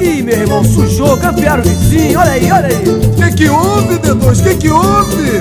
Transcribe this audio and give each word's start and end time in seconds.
Ih, 0.00 0.22
meu 0.22 0.36
irmão, 0.38 0.64
sujou, 0.64 1.16
campearam 1.16 1.62
o 1.62 1.66
vizinho, 1.66 2.18
olha 2.18 2.32
aí, 2.32 2.52
olha 2.52 2.66
aí. 2.68 3.30
Que 3.30 3.36
que 3.36 3.48
houve, 3.48 3.98
D2? 3.98 4.42
Que 4.42 4.54
que 4.56 4.70
houve? 4.70 5.40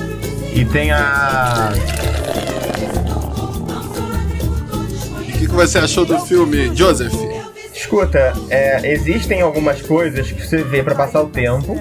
E 0.54 0.64
tem 0.64 0.92
a. 0.92 1.72
O 5.18 5.32
que, 5.32 5.32
que 5.32 5.48
você 5.48 5.78
achou 5.78 6.06
do 6.06 6.20
filme, 6.20 6.70
Joseph? 6.76 7.27
Escuta, 7.88 8.34
é, 8.50 8.86
existem 8.86 9.40
algumas 9.40 9.80
coisas 9.80 10.30
que 10.30 10.46
você 10.46 10.62
vê 10.62 10.82
para 10.82 10.94
passar 10.94 11.22
o 11.22 11.30
tempo. 11.30 11.74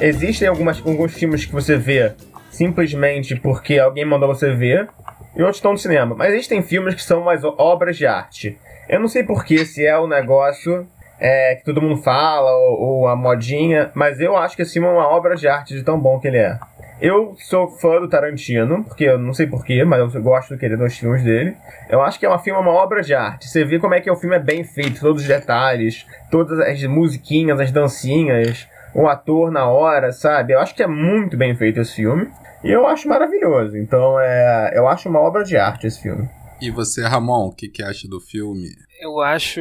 Existem 0.00 0.48
algumas, 0.48 0.84
alguns 0.84 1.14
filmes 1.14 1.44
que 1.44 1.52
você 1.52 1.76
vê 1.76 2.14
simplesmente 2.50 3.36
porque 3.36 3.78
alguém 3.78 4.04
mandou 4.04 4.26
você 4.26 4.52
ver. 4.52 4.88
E 5.36 5.42
outros 5.42 5.58
estão 5.58 5.70
no 5.70 5.78
cinema. 5.78 6.16
Mas 6.16 6.34
existem 6.34 6.62
filmes 6.62 6.96
que 6.96 7.02
são 7.02 7.20
mais 7.20 7.44
obras 7.44 7.96
de 7.96 8.08
arte. 8.08 8.58
Eu 8.88 8.98
não 8.98 9.06
sei 9.06 9.22
porquê, 9.22 9.64
se 9.64 9.86
é 9.86 9.96
o 9.96 10.08
negócio 10.08 10.84
é, 11.20 11.54
que 11.54 11.64
todo 11.64 11.80
mundo 11.80 12.02
fala, 12.02 12.50
ou, 12.50 12.80
ou, 12.80 13.06
a 13.06 13.14
modinha, 13.14 13.92
mas 13.94 14.18
eu 14.18 14.36
acho 14.36 14.56
que 14.56 14.62
esse 14.62 14.72
filme 14.72 14.88
é 14.88 14.90
uma 14.90 15.08
obra 15.08 15.36
de 15.36 15.46
arte 15.46 15.74
de 15.74 15.84
tão 15.84 15.96
bom 15.96 16.18
que 16.18 16.26
ele 16.26 16.38
é. 16.38 16.58
Eu 17.00 17.36
sou 17.38 17.68
fã 17.68 18.00
do 18.00 18.08
Tarantino, 18.08 18.82
porque 18.84 19.04
eu 19.04 19.18
não 19.18 19.34
sei 19.34 19.46
porquê, 19.46 19.84
mas 19.84 20.14
eu 20.14 20.22
gosto 20.22 20.54
de 20.54 20.60
querer 20.60 20.78
dos 20.78 20.96
filmes 20.96 21.22
dele. 21.22 21.54
Eu 21.90 22.00
acho 22.00 22.18
que 22.18 22.24
é 22.24 22.28
uma 22.28 22.38
filme, 22.38 22.58
uma 22.58 22.72
obra 22.72 23.02
de 23.02 23.14
arte. 23.14 23.48
Você 23.48 23.64
vê 23.64 23.78
como 23.78 23.94
é 23.94 24.00
que 24.00 24.10
o 24.10 24.16
filme 24.16 24.36
é 24.36 24.40
bem 24.40 24.64
feito, 24.64 25.00
todos 25.00 25.22
os 25.22 25.28
detalhes, 25.28 26.06
todas 26.30 26.58
as 26.58 26.82
musiquinhas, 26.84 27.60
as 27.60 27.70
dancinhas, 27.70 28.66
o 28.94 29.06
ator 29.06 29.50
na 29.50 29.68
hora, 29.68 30.10
sabe? 30.10 30.54
Eu 30.54 30.60
acho 30.60 30.74
que 30.74 30.82
é 30.82 30.86
muito 30.86 31.36
bem 31.36 31.54
feito 31.54 31.80
esse 31.80 31.96
filme. 31.96 32.30
E 32.64 32.70
eu 32.70 32.86
acho 32.86 33.08
maravilhoso. 33.08 33.76
Então, 33.76 34.18
é, 34.18 34.72
eu 34.74 34.88
acho 34.88 35.08
uma 35.08 35.20
obra 35.20 35.44
de 35.44 35.56
arte 35.56 35.86
esse 35.86 36.00
filme. 36.00 36.28
E 36.60 36.70
você, 36.70 37.02
Ramon, 37.02 37.48
o 37.48 37.54
que, 37.54 37.68
que 37.68 37.82
acha 37.82 38.08
do 38.08 38.20
filme? 38.20 38.68
Eu 38.98 39.20
acho. 39.20 39.60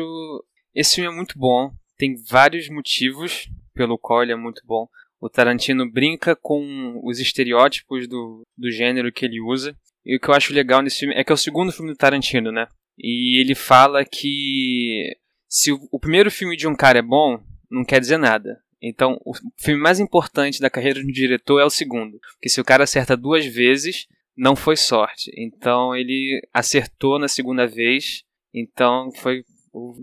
Esse 0.73 0.95
filme 0.95 1.11
é 1.11 1.15
muito 1.15 1.37
bom. 1.37 1.69
Tem 1.97 2.15
vários 2.29 2.69
motivos 2.69 3.49
pelo 3.73 3.97
qual 3.97 4.23
ele 4.23 4.31
é 4.31 4.37
muito 4.37 4.61
bom. 4.65 4.87
O 5.25 5.29
Tarantino 5.29 5.89
brinca 5.89 6.35
com 6.35 7.01
os 7.03 7.19
estereótipos 7.19 8.07
do, 8.07 8.43
do 8.55 8.69
gênero 8.69 9.11
que 9.11 9.25
ele 9.25 9.41
usa. 9.41 9.75
E 10.05 10.15
o 10.15 10.19
que 10.19 10.29
eu 10.29 10.35
acho 10.35 10.53
legal 10.53 10.83
nesse 10.83 10.99
filme 10.99 11.15
é 11.15 11.23
que 11.23 11.31
é 11.31 11.33
o 11.33 11.37
segundo 11.37 11.71
filme 11.71 11.91
do 11.91 11.97
Tarantino, 11.97 12.51
né? 12.51 12.67
E 12.95 13.41
ele 13.41 13.55
fala 13.55 14.05
que 14.05 15.17
se 15.49 15.71
o, 15.71 15.79
o 15.91 15.99
primeiro 15.99 16.29
filme 16.29 16.55
de 16.55 16.67
um 16.67 16.75
cara 16.75 16.99
é 16.99 17.01
bom, 17.01 17.39
não 17.71 17.83
quer 17.83 17.99
dizer 17.99 18.19
nada. 18.19 18.61
Então, 18.79 19.19
o 19.25 19.33
filme 19.59 19.81
mais 19.81 19.99
importante 19.99 20.61
da 20.61 20.69
carreira 20.69 20.99
de 20.99 21.07
um 21.07 21.11
diretor 21.11 21.59
é 21.59 21.65
o 21.65 21.71
segundo. 21.71 22.19
Porque 22.35 22.47
se 22.47 22.61
o 22.61 22.63
cara 22.63 22.83
acerta 22.83 23.17
duas 23.17 23.47
vezes, 23.47 24.05
não 24.37 24.55
foi 24.55 24.77
sorte. 24.77 25.31
Então, 25.35 25.95
ele 25.95 26.39
acertou 26.53 27.17
na 27.17 27.27
segunda 27.27 27.65
vez. 27.65 28.21
Então, 28.53 29.09
foi 29.15 29.43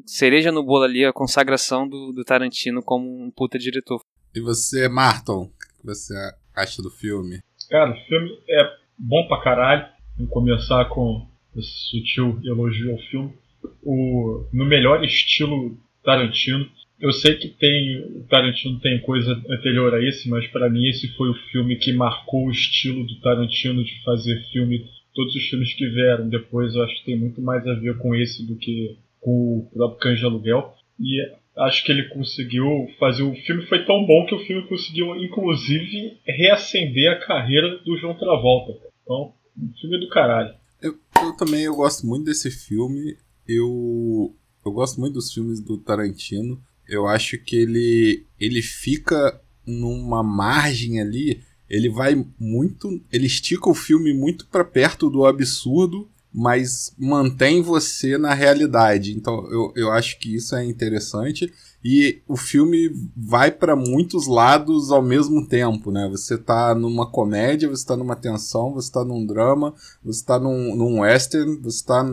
cereja 0.05 0.51
no 0.51 0.65
bolo 0.65 0.83
ali 0.83 1.05
a 1.05 1.13
consagração 1.13 1.89
do, 1.89 2.11
do 2.11 2.25
Tarantino 2.25 2.83
como 2.83 3.25
um 3.25 3.31
puta 3.31 3.57
diretor. 3.57 4.03
E 4.35 4.41
você, 4.41 4.89
Marton, 4.89 5.43
o 5.43 5.49
que 5.49 5.85
você 5.85 6.15
acha 6.55 6.83
do 6.83 6.91
filme? 6.91 7.41
Cara, 7.69 7.91
o 7.91 8.07
filme 8.07 8.31
é 8.49 8.77
bom 8.99 9.27
pra 9.29 9.43
caralho. 9.43 9.87
Vamos 10.17 10.33
começar 10.33 10.85
com 10.87 11.27
esse 11.57 11.91
sutil 11.91 12.41
elogio 12.45 12.93
ao 12.93 12.99
filme. 12.99 13.35
O, 13.83 14.47
no 14.53 14.65
melhor 14.65 15.05
estilo 15.05 15.77
Tarantino. 16.03 16.67
Eu 16.99 17.13
sei 17.13 17.35
que 17.35 17.49
tem 17.49 18.05
o 18.17 18.25
Tarantino 18.29 18.79
tem 18.81 19.01
coisa 19.01 19.33
anterior 19.51 19.95
a 19.95 20.03
esse, 20.03 20.29
mas 20.29 20.47
para 20.49 20.71
mim 20.71 20.89
esse 20.89 21.09
foi 21.17 21.29
o 21.29 21.35
filme 21.51 21.77
que 21.77 21.93
marcou 21.93 22.47
o 22.47 22.51
estilo 22.51 23.05
do 23.05 23.21
Tarantino 23.21 23.85
de 23.85 24.03
fazer 24.03 24.41
filme. 24.53 24.87
Todos 25.15 25.35
os 25.35 25.43
filmes 25.49 25.75
que 25.75 25.87
vieram 25.89 26.29
depois, 26.29 26.75
eu 26.75 26.83
acho 26.83 26.97
que 26.97 27.05
tem 27.05 27.19
muito 27.19 27.43
mais 27.43 27.67
a 27.67 27.75
ver 27.75 27.99
com 27.99 28.15
esse 28.15 28.47
do 28.47 28.57
que 28.57 28.97
com 29.21 29.59
o 29.59 29.71
próprio 29.73 29.99
Cães 29.99 30.19
de 30.19 30.25
Aluguel. 30.25 30.75
E 30.99 31.21
acho 31.57 31.85
que 31.85 31.93
ele 31.93 32.09
conseguiu 32.09 32.89
fazer. 32.99 33.23
O 33.23 33.35
filme 33.35 33.67
foi 33.67 33.85
tão 33.85 34.05
bom 34.07 34.27
que 34.27 34.35
o 34.35 34.45
filme 34.45 34.67
conseguiu, 34.69 35.15
inclusive, 35.17 36.19
reacender 36.27 37.13
a 37.13 37.27
carreira 37.27 37.79
do 37.79 37.97
João 37.97 38.15
Travolta. 38.15 38.79
Então, 39.03 39.33
um 39.57 39.73
filme 39.81 40.01
do 40.01 40.09
caralho. 40.09 40.55
Eu, 40.81 40.99
eu 41.23 41.37
também 41.37 41.65
eu 41.65 41.77
gosto 41.77 42.07
muito 42.07 42.25
desse 42.25 42.51
filme. 42.51 43.17
Eu, 43.47 44.35
eu 44.65 44.73
gosto 44.73 44.99
muito 45.01 45.15
dos 45.15 45.33
filmes 45.33 45.61
do 45.61 45.79
Tarantino. 45.79 46.61
Eu 46.89 47.07
acho 47.07 47.39
que 47.39 47.57
ele, 47.57 48.27
ele 48.39 48.63
fica 48.63 49.41
numa 49.67 50.23
margem 50.23 51.01
ali. 51.01 51.43
Ele 51.69 51.89
vai 51.89 52.27
muito. 52.39 53.01
Ele 53.13 53.27
estica 53.27 53.71
o 53.71 53.75
filme 53.75 54.13
muito 54.13 54.47
para 54.47 54.65
perto 54.65 55.09
do 55.09 55.25
absurdo 55.25 56.11
mas 56.35 56.95
mantém 56.99 57.61
você 57.61 58.17
na 58.17 58.33
realidade. 58.33 59.13
Então 59.13 59.47
eu, 59.51 59.73
eu 59.77 59.93
acho 59.93 60.19
que 60.19 60.35
isso 60.35 60.57
é 60.57 60.65
interessante. 60.65 61.53
E 61.85 62.21
o 62.29 62.37
filme 62.37 62.91
vai 63.17 63.51
para 63.51 63.75
muitos 63.75 64.27
lados 64.27 64.93
ao 64.93 65.03
mesmo 65.03 65.47
tempo, 65.47 65.91
né? 65.91 66.09
Você 66.11 66.39
tá 66.39 66.75
numa 66.75 67.11
comédia, 67.11 67.69
você 67.69 67.85
tá 67.85 67.97
numa 67.97 68.15
tensão, 68.15 68.73
você 68.73 68.91
tá 68.91 69.05
num 69.05 69.27
drama, 69.27 69.75
você 70.03 70.25
tá 70.25 70.39
num, 70.39 70.77
num 70.77 71.01
western, 71.01 71.57
você 71.61 71.85
tá 71.85 72.07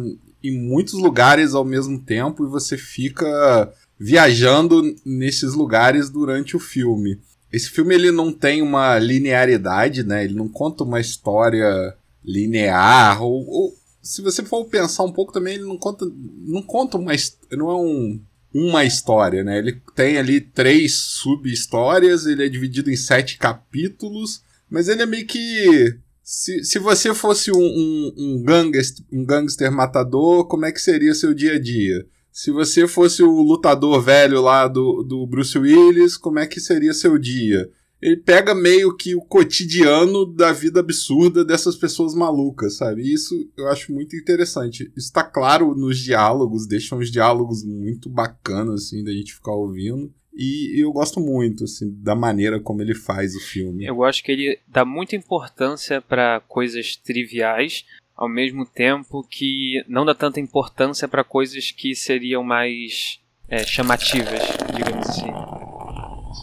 em 0.43 0.59
muitos 0.59 0.95
lugares 0.95 1.53
ao 1.53 1.63
mesmo 1.63 1.99
tempo 1.99 2.45
e 2.45 2.49
você 2.49 2.77
fica 2.77 3.71
viajando 3.99 4.95
nesses 5.05 5.53
lugares 5.53 6.09
durante 6.09 6.55
o 6.55 6.59
filme. 6.59 7.19
Esse 7.51 7.69
filme 7.69 7.93
ele 7.93 8.11
não 8.11 8.31
tem 8.31 8.61
uma 8.61 8.97
linearidade, 8.97 10.03
né? 10.03 10.23
Ele 10.23 10.35
não 10.35 10.47
conta 10.47 10.83
uma 10.83 10.99
história 10.99 11.95
linear 12.23 13.21
ou, 13.23 13.47
ou 13.47 13.78
se 14.01 14.21
você 14.21 14.43
for 14.43 14.65
pensar 14.65 15.03
um 15.03 15.11
pouco 15.11 15.33
também, 15.33 15.55
ele 15.55 15.65
não 15.65 15.77
conta, 15.77 16.05
não 16.45 16.61
conta 16.61 16.97
uma, 16.97 17.11
não 17.51 17.69
é 17.69 17.75
um, 17.75 18.21
uma 18.53 18.85
história, 18.85 19.43
né? 19.43 19.59
Ele 19.59 19.81
tem 19.95 20.17
ali 20.17 20.41
três 20.41 20.95
sub-histórias, 20.95 22.25
ele 22.25 22.45
é 22.45 22.49
dividido 22.49 22.89
em 22.89 22.95
sete 22.95 23.37
capítulos, 23.37 24.41
mas 24.69 24.87
ele 24.87 25.01
é 25.01 25.05
meio 25.05 25.25
que 25.25 25.99
se, 26.23 26.63
se 26.63 26.77
você 26.77 27.11
fosse 27.11 27.51
um, 27.51 27.59
um, 27.59 28.13
um, 28.15 28.43
gangster, 28.43 29.03
um 29.11 29.25
gangster 29.25 29.71
matador, 29.71 30.45
como 30.45 30.63
é 30.63 30.71
que 30.71 30.79
seria 30.79 31.15
seu 31.15 31.33
dia 31.33 31.53
a 31.53 31.59
dia? 31.59 32.05
Se 32.31 32.51
você 32.51 32.87
fosse 32.87 33.23
o 33.23 33.41
lutador 33.41 33.99
velho 33.99 34.39
lá 34.39 34.67
do, 34.67 35.01
do 35.01 35.25
Bruce 35.25 35.57
Willis, 35.57 36.15
como 36.15 36.37
é 36.37 36.45
que 36.45 36.59
seria 36.59 36.93
seu 36.93 37.17
dia? 37.17 37.67
Ele 38.01 38.17
pega 38.17 38.55
meio 38.55 38.95
que 38.95 39.15
o 39.15 39.21
cotidiano 39.21 40.25
da 40.25 40.53
vida 40.53 40.79
absurda 40.79 41.43
dessas 41.43 41.75
pessoas 41.75 42.15
malucas, 42.15 42.77
sabe? 42.77 43.01
E 43.01 43.13
isso 43.13 43.35
eu 43.57 43.67
acho 43.67 43.91
muito 43.93 44.15
interessante. 44.15 44.91
Isso 44.95 45.11
tá 45.11 45.23
claro 45.23 45.75
nos 45.75 45.99
diálogos, 45.99 46.67
deixa 46.67 46.95
uns 46.95 47.11
diálogos 47.11 47.63
muito 47.63 48.09
bacanas, 48.09 48.85
assim, 48.85 49.03
da 49.03 49.11
gente 49.11 49.33
ficar 49.33 49.51
ouvindo. 49.51 50.13
E 50.33 50.81
eu 50.81 50.91
gosto 50.93 51.19
muito, 51.19 51.65
assim, 51.65 51.93
da 52.01 52.15
maneira 52.15 52.61
como 52.61 52.81
ele 52.81 52.95
faz 52.95 53.35
o 53.35 53.41
filme. 53.41 53.85
Eu 53.85 54.03
acho 54.05 54.23
que 54.23 54.31
ele 54.31 54.57
dá 54.65 54.85
muita 54.85 55.17
importância 55.17 56.01
para 56.01 56.39
coisas 56.47 56.95
triviais, 56.95 57.83
ao 58.15 58.29
mesmo 58.29 58.65
tempo 58.65 59.21
que 59.29 59.83
não 59.87 60.05
dá 60.05 60.15
tanta 60.15 60.39
importância 60.39 61.09
para 61.09 61.25
coisas 61.25 61.71
que 61.71 61.93
seriam 61.93 62.41
mais 62.41 63.19
é, 63.49 63.65
chamativas, 63.65 64.41
digamos 64.73 65.09
assim. 65.09 65.27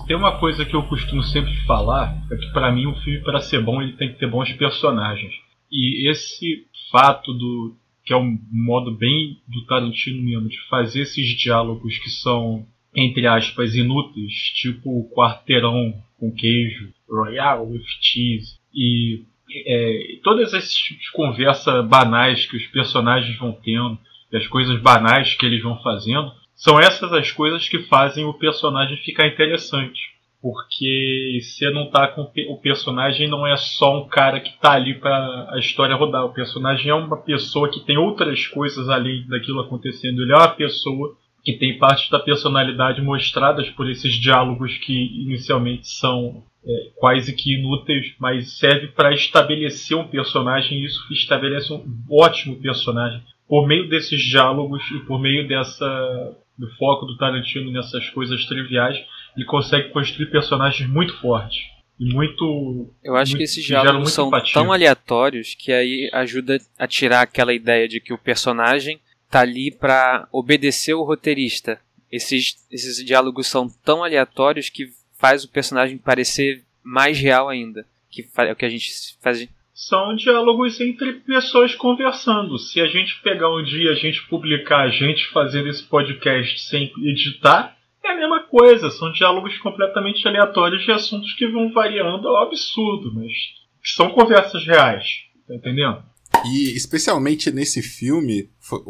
Tem 0.06 0.16
uma 0.16 0.38
coisa 0.38 0.64
que 0.64 0.74
eu 0.74 0.82
costumo 0.84 1.22
sempre 1.22 1.54
falar, 1.66 2.16
é 2.30 2.36
que 2.36 2.52
para 2.52 2.72
mim 2.72 2.86
um 2.86 2.94
filme 2.96 3.22
para 3.22 3.40
ser 3.40 3.62
bom 3.62 3.80
ele 3.80 3.92
tem 3.92 4.12
que 4.12 4.18
ter 4.18 4.28
bons 4.28 4.52
personagens. 4.52 5.32
E 5.70 6.08
esse 6.10 6.66
fato 6.90 7.32
do 7.32 7.76
que 8.04 8.12
é 8.12 8.16
um 8.16 8.38
modo 8.52 8.92
bem 8.92 9.40
do 9.48 9.64
Tarantino 9.66 10.22
mesmo 10.22 10.48
de 10.48 10.60
fazer 10.68 11.02
esses 11.02 11.26
diálogos 11.36 11.98
que 11.98 12.10
são 12.10 12.64
entre 12.94 13.26
aspas 13.26 13.74
inúteis, 13.74 14.32
tipo 14.54 15.10
quarteirão 15.14 15.92
com 16.18 16.32
queijo, 16.32 16.92
royal 17.08 17.68
with 17.68 17.84
cheese 18.00 18.56
e 18.74 19.24
é, 19.66 20.18
todas 20.22 20.52
essas 20.52 20.72
tipos 20.72 21.04
de 21.04 21.12
conversa 21.12 21.82
banais 21.82 22.46
que 22.46 22.56
os 22.56 22.66
personagens 22.66 23.36
vão 23.38 23.52
tendo, 23.52 23.98
e 24.32 24.36
as 24.36 24.46
coisas 24.46 24.80
banais 24.80 25.34
que 25.34 25.46
eles 25.46 25.62
vão 25.62 25.80
fazendo, 25.82 26.32
são 26.56 26.80
essas 26.80 27.12
as 27.12 27.30
coisas 27.30 27.68
que 27.68 27.80
fazem 27.80 28.24
o 28.24 28.34
personagem 28.34 28.96
ficar 28.96 29.26
interessante. 29.26 30.16
Porque 30.40 31.40
você 31.40 31.70
não 31.70 31.90
tá 31.90 32.08
com 32.08 32.22
o 32.22 32.60
personagem 32.60 33.28
não 33.28 33.46
é 33.46 33.56
só 33.56 33.98
um 33.98 34.08
cara 34.08 34.40
que 34.40 34.58
tá 34.60 34.72
ali 34.72 34.94
para 34.94 35.48
a 35.52 35.58
história 35.58 35.94
rodar. 35.94 36.24
O 36.24 36.32
personagem 36.32 36.90
é 36.90 36.94
uma 36.94 37.16
pessoa 37.16 37.68
que 37.68 37.80
tem 37.80 37.96
outras 37.96 38.46
coisas 38.46 38.88
além 38.88 39.26
daquilo 39.26 39.60
acontecendo. 39.60 40.22
Ele 40.22 40.32
é 40.32 40.36
uma 40.36 40.48
pessoa 40.48 41.16
que 41.44 41.52
tem 41.52 41.78
partes 41.78 42.08
da 42.10 42.18
personalidade 42.18 43.02
mostradas 43.02 43.68
por 43.70 43.88
esses 43.90 44.14
diálogos 44.14 44.76
que 44.78 45.22
inicialmente 45.22 45.88
são 45.88 46.42
é, 46.64 46.90
quase 46.96 47.34
que 47.34 47.54
inúteis, 47.54 48.14
mas 48.18 48.58
serve 48.58 48.88
para 48.88 49.14
estabelecer 49.14 49.96
um 49.96 50.08
personagem 50.08 50.78
e 50.78 50.84
isso 50.84 51.00
estabelece 51.12 51.72
um 51.72 51.84
ótimo 52.10 52.56
personagem. 52.56 53.22
Por 53.48 53.66
meio 53.66 53.88
desses 53.88 54.20
diálogos 54.20 54.82
e 54.90 54.98
por 55.06 55.20
meio 55.20 55.46
dessa 55.46 56.36
do 56.58 56.68
foco 56.76 57.06
do 57.06 57.16
Tarantino 57.16 57.70
nessas 57.70 58.08
coisas 58.10 58.44
triviais, 58.46 58.96
ele 59.36 59.44
consegue 59.46 59.90
construir 59.90 60.26
personagens 60.26 60.88
muito 60.88 61.18
fortes. 61.20 61.64
E 61.98 62.12
muito. 62.12 62.92
Eu 63.02 63.16
acho 63.16 63.32
muito, 63.32 63.38
que 63.38 63.44
esses 63.44 63.64
diálogos 63.64 64.12
são 64.12 64.28
empatia. 64.28 64.52
tão 64.52 64.70
aleatórios 64.70 65.54
que 65.54 65.72
aí 65.72 66.10
ajuda 66.12 66.58
a 66.78 66.86
tirar 66.86 67.22
aquela 67.22 67.54
ideia 67.54 67.88
de 67.88 68.00
que 68.00 68.12
o 68.12 68.18
personagem 68.18 69.00
tá 69.30 69.40
ali 69.40 69.70
para 69.70 70.28
obedecer 70.30 70.92
o 70.94 71.02
roteirista. 71.02 71.80
Esses, 72.12 72.56
esses 72.70 73.02
diálogos 73.04 73.46
são 73.46 73.68
tão 73.82 74.04
aleatórios 74.04 74.68
que 74.68 74.90
faz 75.18 75.44
o 75.44 75.48
personagem 75.48 75.96
parecer 75.96 76.62
mais 76.82 77.18
real 77.18 77.48
ainda. 77.48 77.86
Que 78.10 78.28
é 78.38 78.52
o 78.52 78.56
que 78.56 78.64
a 78.64 78.70
gente 78.70 79.16
faz. 79.20 79.48
São 79.78 80.17
diálogos 80.17 80.81
entre 80.81 81.20
pessoas 81.20 81.75
conversando. 81.75 82.58
Se 82.58 82.81
a 82.81 82.87
gente 82.87 83.20
pegar 83.23 83.55
um 83.55 83.62
dia 83.62 83.90
a 83.90 83.94
gente 83.94 84.26
publicar 84.26 84.84
a 84.84 84.88
gente 84.88 85.28
fazendo 85.28 85.69
esse 85.69 85.82
podcast 85.82 86.67
sem 86.67 86.90
editar, 87.05 87.76
é 88.02 88.08
a 88.08 88.17
mesma 88.17 88.43
coisa. 88.44 88.90
São 88.90 89.12
diálogos 89.12 89.58
completamente 89.58 90.26
aleatórios 90.26 90.82
de 90.82 90.93
assuntos 90.93 91.34
que 91.34 91.46
vão 91.46 91.70
variando 91.75 92.26
ao 92.26 92.46
absurdo, 92.46 93.12
mas 93.14 93.31
são 93.84 94.08
conversas 94.08 94.64
reais. 94.67 95.05
Tá 95.46 95.55
entendendo? 95.55 96.02
E 96.46 96.75
especialmente 96.75 97.50
nesse 97.50 97.82
filme, 97.82 98.50
foi, 98.58 98.81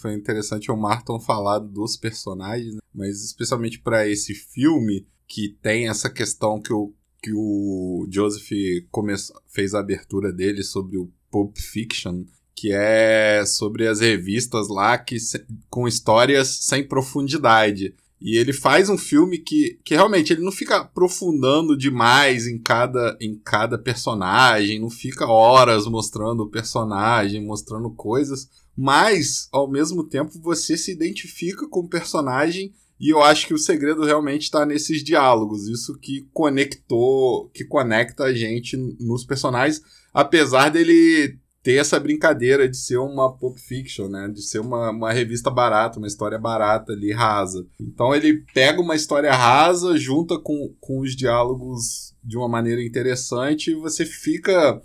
foi 0.00 0.12
interessante 0.12 0.72
o 0.72 0.76
Martin 0.76 1.20
falar 1.24 1.60
dos 1.60 1.96
personagens, 1.96 2.74
né? 2.74 2.80
mas 2.92 3.24
especialmente 3.24 3.78
para 3.78 4.08
esse 4.08 4.34
filme, 4.34 5.06
que 5.28 5.50
tem 5.62 5.88
essa 5.88 6.12
questão 6.12 6.60
que 6.60 6.72
o, 6.72 6.92
que 7.22 7.32
o 7.32 8.06
Joseph 8.10 8.50
fez 9.48 9.74
a 9.74 9.78
abertura 9.78 10.32
dele 10.32 10.64
sobre 10.64 10.98
o 10.98 11.08
Pulp 11.30 11.56
Fiction, 11.56 12.24
que 12.54 12.72
é 12.72 13.44
sobre 13.46 13.86
as 13.86 14.00
revistas 14.00 14.68
lá 14.68 14.98
que, 14.98 15.16
com 15.70 15.86
histórias 15.86 16.48
sem 16.48 16.86
profundidade. 16.86 17.94
E 18.20 18.36
ele 18.36 18.52
faz 18.52 18.88
um 18.88 18.98
filme 18.98 19.38
que, 19.38 19.80
que 19.84 19.94
realmente 19.94 20.32
ele 20.32 20.44
não 20.44 20.52
fica 20.52 20.76
aprofundando 20.76 21.76
demais 21.76 22.46
em 22.46 22.56
cada, 22.56 23.16
em 23.20 23.36
cada 23.36 23.76
personagem, 23.76 24.78
não 24.78 24.90
fica 24.90 25.26
horas 25.26 25.86
mostrando 25.86 26.44
o 26.44 26.48
personagem, 26.48 27.44
mostrando 27.44 27.90
coisas, 27.90 28.48
mas 28.76 29.48
ao 29.50 29.68
mesmo 29.68 30.04
tempo 30.04 30.38
você 30.40 30.76
se 30.76 30.92
identifica 30.92 31.66
com 31.68 31.80
o 31.80 31.88
personagem 31.88 32.72
e 33.02 33.10
eu 33.10 33.20
acho 33.20 33.48
que 33.48 33.52
o 33.52 33.58
segredo 33.58 34.04
realmente 34.04 34.42
está 34.42 34.64
nesses 34.64 35.02
diálogos, 35.02 35.66
isso 35.66 35.98
que 35.98 36.28
conectou, 36.32 37.50
que 37.52 37.64
conecta 37.64 38.22
a 38.22 38.32
gente 38.32 38.76
nos 39.00 39.24
personagens, 39.24 39.82
apesar 40.14 40.68
dele 40.68 41.36
ter 41.64 41.80
essa 41.80 41.98
brincadeira 41.98 42.68
de 42.68 42.76
ser 42.76 42.98
uma 42.98 43.36
pop 43.36 43.60
fiction, 43.60 44.08
né? 44.08 44.28
De 44.28 44.40
ser 44.40 44.60
uma, 44.60 44.90
uma 44.90 45.12
revista 45.12 45.50
barata, 45.50 45.98
uma 45.98 46.06
história 46.06 46.38
barata 46.38 46.92
ali, 46.92 47.12
rasa. 47.12 47.66
Então 47.80 48.14
ele 48.14 48.44
pega 48.54 48.80
uma 48.80 48.94
história 48.94 49.32
rasa, 49.32 49.96
junta 49.96 50.38
com, 50.38 50.72
com 50.80 51.00
os 51.00 51.16
diálogos 51.16 52.14
de 52.22 52.36
uma 52.36 52.48
maneira 52.48 52.84
interessante 52.84 53.72
e 53.72 53.74
você 53.74 54.06
fica 54.06 54.80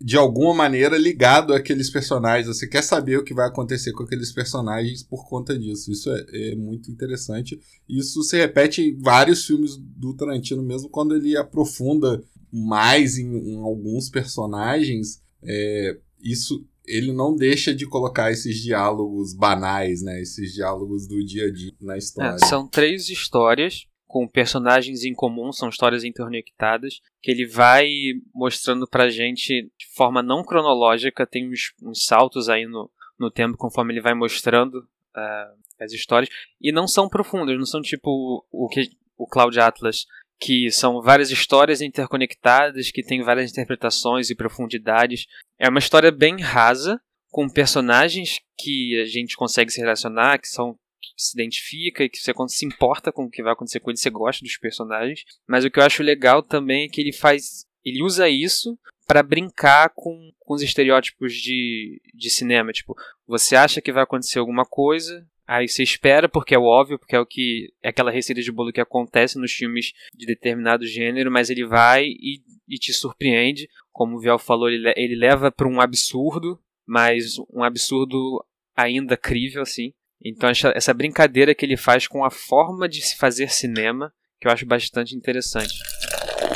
de 0.00 0.16
alguma 0.16 0.54
maneira 0.54 0.96
ligado 0.96 1.52
àqueles 1.52 1.90
personagens. 1.90 2.46
Você 2.46 2.66
quer 2.66 2.82
saber 2.82 3.18
o 3.18 3.24
que 3.24 3.34
vai 3.34 3.48
acontecer 3.48 3.92
com 3.92 4.04
aqueles 4.04 4.30
personagens 4.32 5.02
por 5.02 5.28
conta 5.28 5.58
disso. 5.58 5.90
Isso 5.90 6.10
é, 6.10 6.52
é 6.52 6.54
muito 6.54 6.90
interessante. 6.90 7.58
Isso 7.88 8.22
se 8.22 8.36
repete 8.36 8.82
em 8.82 8.96
vários 8.96 9.44
filmes 9.44 9.76
do 9.76 10.14
Tarantino, 10.14 10.62
mesmo 10.62 10.88
quando 10.88 11.14
ele 11.14 11.36
aprofunda 11.36 12.22
mais 12.52 13.18
em, 13.18 13.54
em 13.54 13.56
alguns 13.56 14.08
personagens. 14.08 15.20
É, 15.42 15.98
isso 16.22 16.64
ele 16.86 17.12
não 17.12 17.34
deixa 17.34 17.74
de 17.74 17.86
colocar 17.86 18.30
esses 18.30 18.60
diálogos 18.60 19.34
banais, 19.34 20.02
né? 20.02 20.20
Esses 20.20 20.52
diálogos 20.52 21.08
do 21.08 21.24
dia 21.24 21.46
a 21.46 21.52
dia 21.52 21.72
na 21.80 21.96
história. 21.96 22.36
É, 22.40 22.46
são 22.46 22.68
três 22.68 23.08
histórias 23.08 23.86
com 24.14 24.28
personagens 24.28 25.02
em 25.02 25.12
comum, 25.12 25.50
são 25.50 25.68
histórias 25.68 26.04
interconectadas, 26.04 27.00
que 27.20 27.32
ele 27.32 27.44
vai 27.44 27.90
mostrando 28.32 28.86
pra 28.86 29.10
gente 29.10 29.68
de 29.76 29.86
forma 29.92 30.22
não 30.22 30.44
cronológica, 30.44 31.26
tem 31.26 31.50
uns, 31.50 31.74
uns 31.82 32.04
saltos 32.04 32.48
aí 32.48 32.64
no, 32.64 32.88
no 33.18 33.28
tempo 33.28 33.58
conforme 33.58 33.92
ele 33.92 34.00
vai 34.00 34.14
mostrando 34.14 34.76
uh, 34.76 35.82
as 35.82 35.90
histórias, 35.92 36.30
e 36.60 36.70
não 36.70 36.86
são 36.86 37.08
profundas, 37.08 37.58
não 37.58 37.66
são 37.66 37.82
tipo 37.82 38.46
o 38.52 38.68
que 38.68 38.88
o 39.18 39.26
Cloud 39.26 39.58
Atlas 39.58 40.06
que 40.38 40.70
são 40.70 41.02
várias 41.02 41.32
histórias 41.32 41.80
interconectadas, 41.80 42.92
que 42.92 43.02
tem 43.02 43.20
várias 43.20 43.50
interpretações 43.50 44.30
e 44.30 44.36
profundidades. 44.36 45.26
É 45.58 45.68
uma 45.68 45.78
história 45.80 46.12
bem 46.12 46.40
rasa, 46.40 47.00
com 47.30 47.48
personagens 47.48 48.40
que 48.56 49.00
a 49.00 49.06
gente 49.06 49.36
consegue 49.36 49.72
se 49.72 49.80
relacionar, 49.80 50.38
que 50.38 50.46
são 50.46 50.78
se 51.16 51.36
identifica 51.36 52.04
e 52.04 52.08
que 52.08 52.18
você 52.18 52.32
se 52.48 52.66
importa 52.66 53.12
com 53.12 53.24
o 53.24 53.30
que 53.30 53.42
vai 53.42 53.52
acontecer 53.52 53.80
com 53.80 53.90
ele, 53.90 53.98
você 53.98 54.10
gosta 54.10 54.44
dos 54.44 54.56
personagens. 54.56 55.24
Mas 55.46 55.64
o 55.64 55.70
que 55.70 55.78
eu 55.78 55.84
acho 55.84 56.02
legal 56.02 56.42
também 56.42 56.84
é 56.84 56.88
que 56.88 57.00
ele 57.00 57.12
faz, 57.12 57.66
ele 57.84 58.02
usa 58.02 58.28
isso 58.28 58.78
para 59.06 59.22
brincar 59.22 59.90
com, 59.94 60.32
com 60.38 60.54
os 60.54 60.62
estereótipos 60.62 61.34
de, 61.34 62.00
de 62.14 62.30
cinema. 62.30 62.72
Tipo, 62.72 62.94
você 63.26 63.54
acha 63.54 63.80
que 63.80 63.92
vai 63.92 64.02
acontecer 64.02 64.38
alguma 64.38 64.64
coisa, 64.64 65.26
Aí 65.46 65.68
você 65.68 65.82
espera, 65.82 66.26
porque 66.26 66.54
é 66.54 66.58
o 66.58 66.64
óbvio, 66.64 66.98
porque 66.98 67.14
é 67.14 67.20
o 67.20 67.26
que. 67.26 67.70
É 67.82 67.90
aquela 67.90 68.10
receita 68.10 68.40
de 68.40 68.50
bolo 68.50 68.72
que 68.72 68.80
acontece 68.80 69.38
nos 69.38 69.52
filmes 69.52 69.92
de 70.14 70.24
determinado 70.24 70.86
gênero, 70.86 71.30
mas 71.30 71.50
ele 71.50 71.66
vai 71.66 72.06
e, 72.06 72.40
e 72.66 72.78
te 72.78 72.92
surpreende. 72.94 73.68
Como 73.92 74.16
o 74.16 74.20
Viel 74.20 74.38
falou, 74.38 74.70
ele, 74.70 74.90
ele 74.96 75.14
leva 75.14 75.52
para 75.52 75.68
um 75.68 75.82
absurdo, 75.82 76.58
mas 76.86 77.38
um 77.52 77.62
absurdo 77.62 78.42
ainda 78.74 79.18
crível, 79.18 79.60
assim. 79.60 79.92
Então, 80.24 80.48
essa 80.48 80.94
brincadeira 80.94 81.54
que 81.54 81.66
ele 81.66 81.76
faz 81.76 82.08
com 82.08 82.24
a 82.24 82.30
forma 82.30 82.88
de 82.88 83.02
se 83.02 83.16
fazer 83.18 83.50
cinema, 83.50 84.10
que 84.40 84.48
eu 84.48 84.52
acho 84.52 84.64
bastante 84.64 85.14
interessante. 85.14 85.74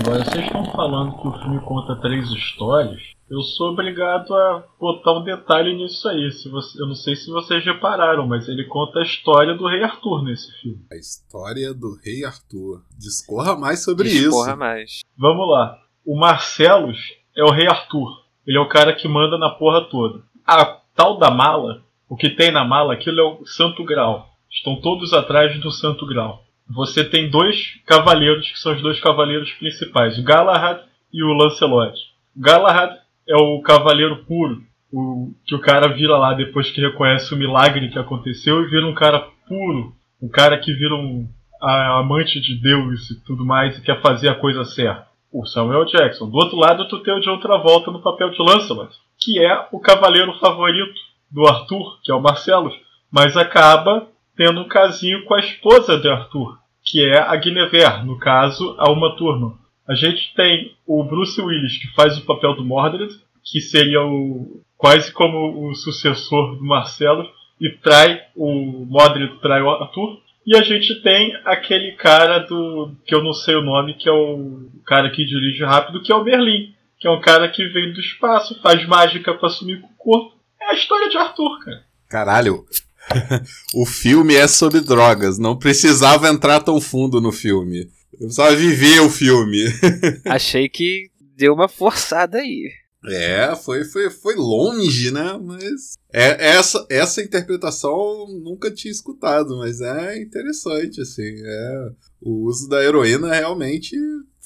Agora, 0.00 0.24
vocês 0.24 0.44
estão 0.44 0.64
falando 0.72 1.20
que 1.20 1.28
o 1.28 1.32
filme 1.40 1.60
conta 1.60 2.00
três 2.00 2.30
histórias. 2.30 3.00
Eu 3.30 3.42
sou 3.42 3.72
obrigado 3.72 4.32
a 4.32 4.64
botar 4.80 5.18
um 5.18 5.22
detalhe 5.22 5.74
nisso 5.76 6.08
aí. 6.08 6.30
Se 6.32 6.48
você, 6.48 6.80
eu 6.80 6.86
não 6.86 6.94
sei 6.94 7.14
se 7.14 7.30
vocês 7.30 7.62
repararam, 7.62 8.26
mas 8.26 8.48
ele 8.48 8.64
conta 8.64 9.00
a 9.00 9.02
história 9.02 9.54
do 9.54 9.66
Rei 9.66 9.82
Arthur 9.82 10.24
nesse 10.24 10.50
filme. 10.62 10.86
A 10.90 10.96
história 10.96 11.74
do 11.74 11.94
Rei 12.02 12.24
Arthur. 12.24 12.82
Discorra 12.96 13.54
mais 13.54 13.84
sobre 13.84 14.04
Discorra 14.04 14.20
isso. 14.20 14.30
Discorra 14.30 14.56
mais. 14.56 15.00
Vamos 15.18 15.46
lá. 15.50 15.78
O 16.06 16.18
Marcelos 16.18 16.98
é 17.36 17.42
o 17.42 17.50
Rei 17.50 17.66
Arthur. 17.66 18.08
Ele 18.46 18.56
é 18.56 18.60
o 18.60 18.68
cara 18.68 18.94
que 18.94 19.06
manda 19.06 19.36
na 19.36 19.50
porra 19.50 19.86
toda. 19.90 20.22
A 20.46 20.64
tal 20.94 21.18
da 21.18 21.30
mala, 21.30 21.82
o 22.08 22.16
que 22.16 22.30
tem 22.30 22.50
na 22.50 22.64
mala, 22.64 22.94
aquilo 22.94 23.20
é 23.20 23.24
o 23.24 23.44
Santo 23.44 23.84
Grau. 23.84 24.28
Estão 24.50 24.76
todos 24.80 25.12
atrás 25.12 25.58
do 25.60 25.70
Santo 25.70 26.06
Grau. 26.06 26.42
Você 26.68 27.04
tem 27.04 27.28
dois 27.28 27.80
cavaleiros 27.86 28.50
que 28.50 28.58
são 28.58 28.74
os 28.74 28.82
dois 28.82 29.00
cavaleiros 29.00 29.50
principais, 29.52 30.18
o 30.18 30.22
Galahad 30.22 30.80
e 31.12 31.22
o 31.22 31.32
Lancelot. 31.32 31.96
O 32.36 32.40
Galahad 32.40 32.94
é 33.28 33.36
o 33.36 33.60
cavaleiro 33.62 34.24
puro, 34.24 34.62
o 34.92 35.32
que 35.46 35.54
o 35.54 35.60
cara 35.60 35.88
vira 35.88 36.16
lá 36.16 36.32
depois 36.34 36.70
que 36.70 36.80
reconhece 36.80 37.32
o 37.34 37.36
milagre 37.36 37.90
que 37.90 37.98
aconteceu 37.98 38.62
e 38.62 38.68
vira 38.68 38.86
um 38.86 38.94
cara 38.94 39.20
puro, 39.46 39.92
um 40.20 40.28
cara 40.28 40.58
que 40.58 40.72
vira 40.72 40.94
um 40.94 41.28
a, 41.60 41.98
amante 41.98 42.40
de 42.40 42.54
Deus 42.60 43.10
e 43.10 43.24
tudo 43.24 43.44
mais 43.44 43.76
e 43.76 43.82
quer 43.82 44.00
fazer 44.00 44.28
a 44.28 44.34
coisa 44.34 44.64
certa. 44.64 45.08
o 45.32 45.44
Samuel 45.44 45.84
Jackson. 45.84 46.28
Do 46.28 46.36
outro 46.36 46.56
lado, 46.56 46.88
tu 46.88 47.00
tem 47.00 47.14
o 47.14 47.20
de 47.20 47.28
outra 47.28 47.58
volta 47.58 47.90
no 47.90 48.02
papel 48.02 48.30
de 48.30 48.42
Lancelot, 48.42 48.94
que 49.18 49.38
é 49.38 49.68
o 49.72 49.78
cavaleiro 49.78 50.32
favorito 50.38 51.07
do 51.30 51.46
Arthur, 51.46 52.00
que 52.02 52.10
é 52.10 52.14
o 52.14 52.20
Marcelo, 52.20 52.70
mas 53.10 53.36
acaba 53.36 54.08
tendo 54.36 54.60
um 54.60 54.68
casinho 54.68 55.24
com 55.24 55.34
a 55.34 55.40
esposa 55.40 55.98
de 55.98 56.08
Arthur, 56.08 56.58
que 56.84 57.04
é 57.04 57.18
a 57.18 57.34
Guinevere, 57.36 58.04
no 58.04 58.18
caso, 58.18 58.76
a 58.78 58.90
Uma 58.90 59.16
Thurman. 59.16 59.54
A 59.88 59.94
gente 59.94 60.34
tem 60.34 60.72
o 60.86 61.02
Bruce 61.02 61.40
Willis, 61.40 61.78
que 61.78 61.88
faz 61.94 62.18
o 62.18 62.24
papel 62.24 62.54
do 62.54 62.64
Mordred, 62.64 63.12
que 63.44 63.60
seria 63.60 64.02
o 64.02 64.62
quase 64.76 65.12
como 65.12 65.68
o 65.68 65.74
sucessor 65.74 66.56
do 66.56 66.64
Marcelo, 66.64 67.28
e 67.60 67.70
trai 67.70 68.22
o 68.36 68.86
Mordred 68.86 69.40
trai 69.40 69.60
o 69.60 69.70
Arthur. 69.70 70.20
E 70.46 70.56
a 70.56 70.62
gente 70.62 71.02
tem 71.02 71.34
aquele 71.44 71.92
cara 71.92 72.38
do. 72.38 72.92
que 73.04 73.14
eu 73.14 73.22
não 73.22 73.32
sei 73.32 73.56
o 73.56 73.62
nome, 73.62 73.94
que 73.94 74.08
é 74.08 74.12
o 74.12 74.70
cara 74.86 75.10
que 75.10 75.24
dirige 75.24 75.64
rápido, 75.64 76.00
que 76.00 76.12
é 76.12 76.14
o 76.14 76.24
Merlin. 76.24 76.74
Que 76.98 77.06
é 77.06 77.10
um 77.10 77.20
cara 77.20 77.48
que 77.48 77.64
vem 77.66 77.92
do 77.92 78.00
espaço, 78.00 78.60
faz 78.60 78.84
mágica 78.86 79.32
para 79.34 79.48
sumir 79.48 79.80
com 79.80 79.86
o 79.86 79.96
corpo. 79.96 80.37
É 80.68 80.72
a 80.72 80.74
história 80.74 81.08
de 81.08 81.16
Arthur, 81.16 81.58
cara. 81.64 81.84
Caralho. 82.08 82.66
o 83.74 83.86
filme 83.86 84.34
é 84.34 84.46
sobre 84.46 84.80
drogas. 84.80 85.38
Não 85.38 85.58
precisava 85.58 86.28
entrar 86.28 86.60
tão 86.60 86.80
fundo 86.80 87.20
no 87.20 87.32
filme. 87.32 87.90
Eu 88.12 88.26
precisava 88.26 88.54
viver 88.54 89.00
o 89.00 89.08
filme. 89.08 89.64
Achei 90.26 90.68
que 90.68 91.10
deu 91.36 91.54
uma 91.54 91.68
forçada 91.68 92.38
aí. 92.38 92.70
É, 93.06 93.54
foi, 93.56 93.84
foi, 93.84 94.10
foi 94.10 94.34
longe, 94.34 95.10
né? 95.10 95.40
Mas 95.42 95.96
é, 96.12 96.48
essa, 96.48 96.84
essa 96.90 97.22
interpretação 97.22 97.92
eu 97.92 98.26
nunca 98.42 98.70
tinha 98.70 98.92
escutado, 98.92 99.56
mas 99.56 99.80
é 99.80 100.20
interessante, 100.20 101.00
assim. 101.00 101.22
É, 101.22 101.90
o 102.20 102.44
uso 102.46 102.68
da 102.68 102.84
heroína 102.84 103.32
realmente 103.32 103.96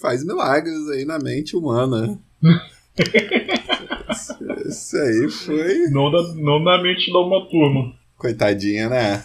faz 0.00 0.22
milagres 0.24 0.88
aí 0.90 1.04
na 1.04 1.18
mente 1.18 1.56
humana. 1.56 2.16
Isso 4.66 4.96
aí 4.96 5.30
foi. 5.30 5.90
Não, 5.90 6.10
na, 6.10 6.34
não 6.34 6.58
na 6.60 6.82
mente 6.82 7.06
de 7.06 7.16
uma 7.16 7.46
turma. 7.48 7.92
Coitadinha, 8.16 8.88
né? 8.88 9.22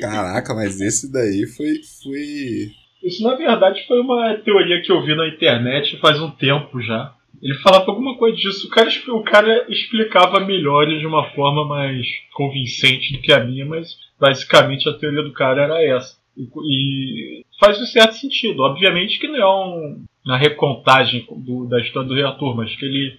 Caraca, 0.00 0.54
mas 0.54 0.80
esse 0.80 1.10
daí 1.12 1.46
foi, 1.46 1.80
foi. 2.02 2.70
Isso 3.02 3.22
na 3.22 3.34
verdade 3.34 3.86
foi 3.86 4.00
uma 4.00 4.34
teoria 4.44 4.82
que 4.82 4.90
eu 4.90 5.04
vi 5.04 5.14
na 5.14 5.28
internet 5.28 5.98
faz 5.98 6.20
um 6.20 6.30
tempo 6.30 6.80
já. 6.80 7.14
Ele 7.42 7.54
falava 7.58 7.90
alguma 7.90 8.16
coisa 8.16 8.36
disso. 8.36 8.66
O 8.66 8.70
cara, 8.70 8.90
o 9.08 9.22
cara 9.22 9.66
explicava 9.68 10.40
melhor 10.40 10.86
de 10.86 11.06
uma 11.06 11.30
forma 11.30 11.66
mais 11.66 12.06
convincente 12.34 13.12
do 13.12 13.20
que 13.20 13.32
a 13.32 13.44
minha, 13.44 13.64
mas 13.64 13.96
basicamente 14.18 14.88
a 14.88 14.94
teoria 14.94 15.22
do 15.22 15.32
cara 15.32 15.62
era 15.62 15.82
essa. 15.82 16.16
E, 16.36 16.44
e 16.44 17.44
faz 17.60 17.80
um 17.80 17.86
certo 17.86 18.14
sentido. 18.14 18.62
Obviamente 18.62 19.18
que 19.18 19.28
não 19.28 19.36
é 19.36 19.46
um, 19.46 20.04
uma 20.26 20.36
recontagem 20.36 21.24
do, 21.30 21.66
da 21.66 21.80
história 21.80 22.08
do 22.08 22.14
reator, 22.14 22.56
mas 22.56 22.74
que 22.74 22.84
ele 22.84 23.18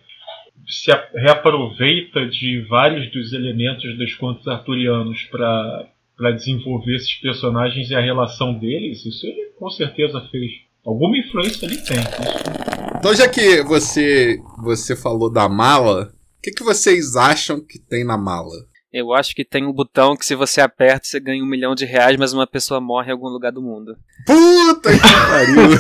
se 0.68 0.92
reaproveita 1.16 2.28
de 2.28 2.62
vários 2.68 3.10
dos 3.12 3.32
elementos 3.32 3.98
dos 3.98 4.14
contos 4.16 4.48
arturianos 4.48 5.24
para 5.32 5.90
para 6.18 6.32
desenvolver 6.32 6.96
esses 6.96 7.14
personagens 7.14 7.92
e 7.92 7.96
a 7.96 8.02
relação 8.02 8.52
deles, 8.56 9.06
isso 9.06 9.24
ele 9.24 9.52
com 9.60 9.70
certeza 9.70 10.20
fez. 10.32 10.52
Alguma 10.84 11.16
influência 11.16 11.64
ele 11.68 11.78
tem. 11.78 12.00
Isso 12.00 12.78
então, 12.98 13.14
já 13.14 13.30
que 13.30 13.62
você, 13.62 14.40
você 14.58 14.96
falou 14.96 15.32
da 15.32 15.48
mala, 15.48 16.12
o 16.40 16.42
que, 16.42 16.50
que 16.50 16.64
vocês 16.64 17.16
acham 17.16 17.62
que 17.62 17.78
tem 17.78 18.04
na 18.04 18.18
mala? 18.18 18.66
Eu 18.92 19.14
acho 19.14 19.36
que 19.36 19.44
tem 19.44 19.66
um 19.66 19.74
botão 19.74 20.16
que 20.16 20.26
se 20.26 20.34
você 20.36 20.62
aperta 20.62 21.06
você 21.06 21.20
ganha 21.20 21.44
um 21.44 21.48
milhão 21.48 21.76
de 21.76 21.86
reais, 21.86 22.18
mas 22.18 22.34
uma 22.34 22.48
pessoa 22.48 22.80
morre 22.80 23.10
em 23.10 23.12
algum 23.12 23.28
lugar 23.28 23.52
do 23.52 23.62
mundo. 23.62 23.96
Puta 24.26 24.92
que 24.92 25.00
pariu! 25.00 25.72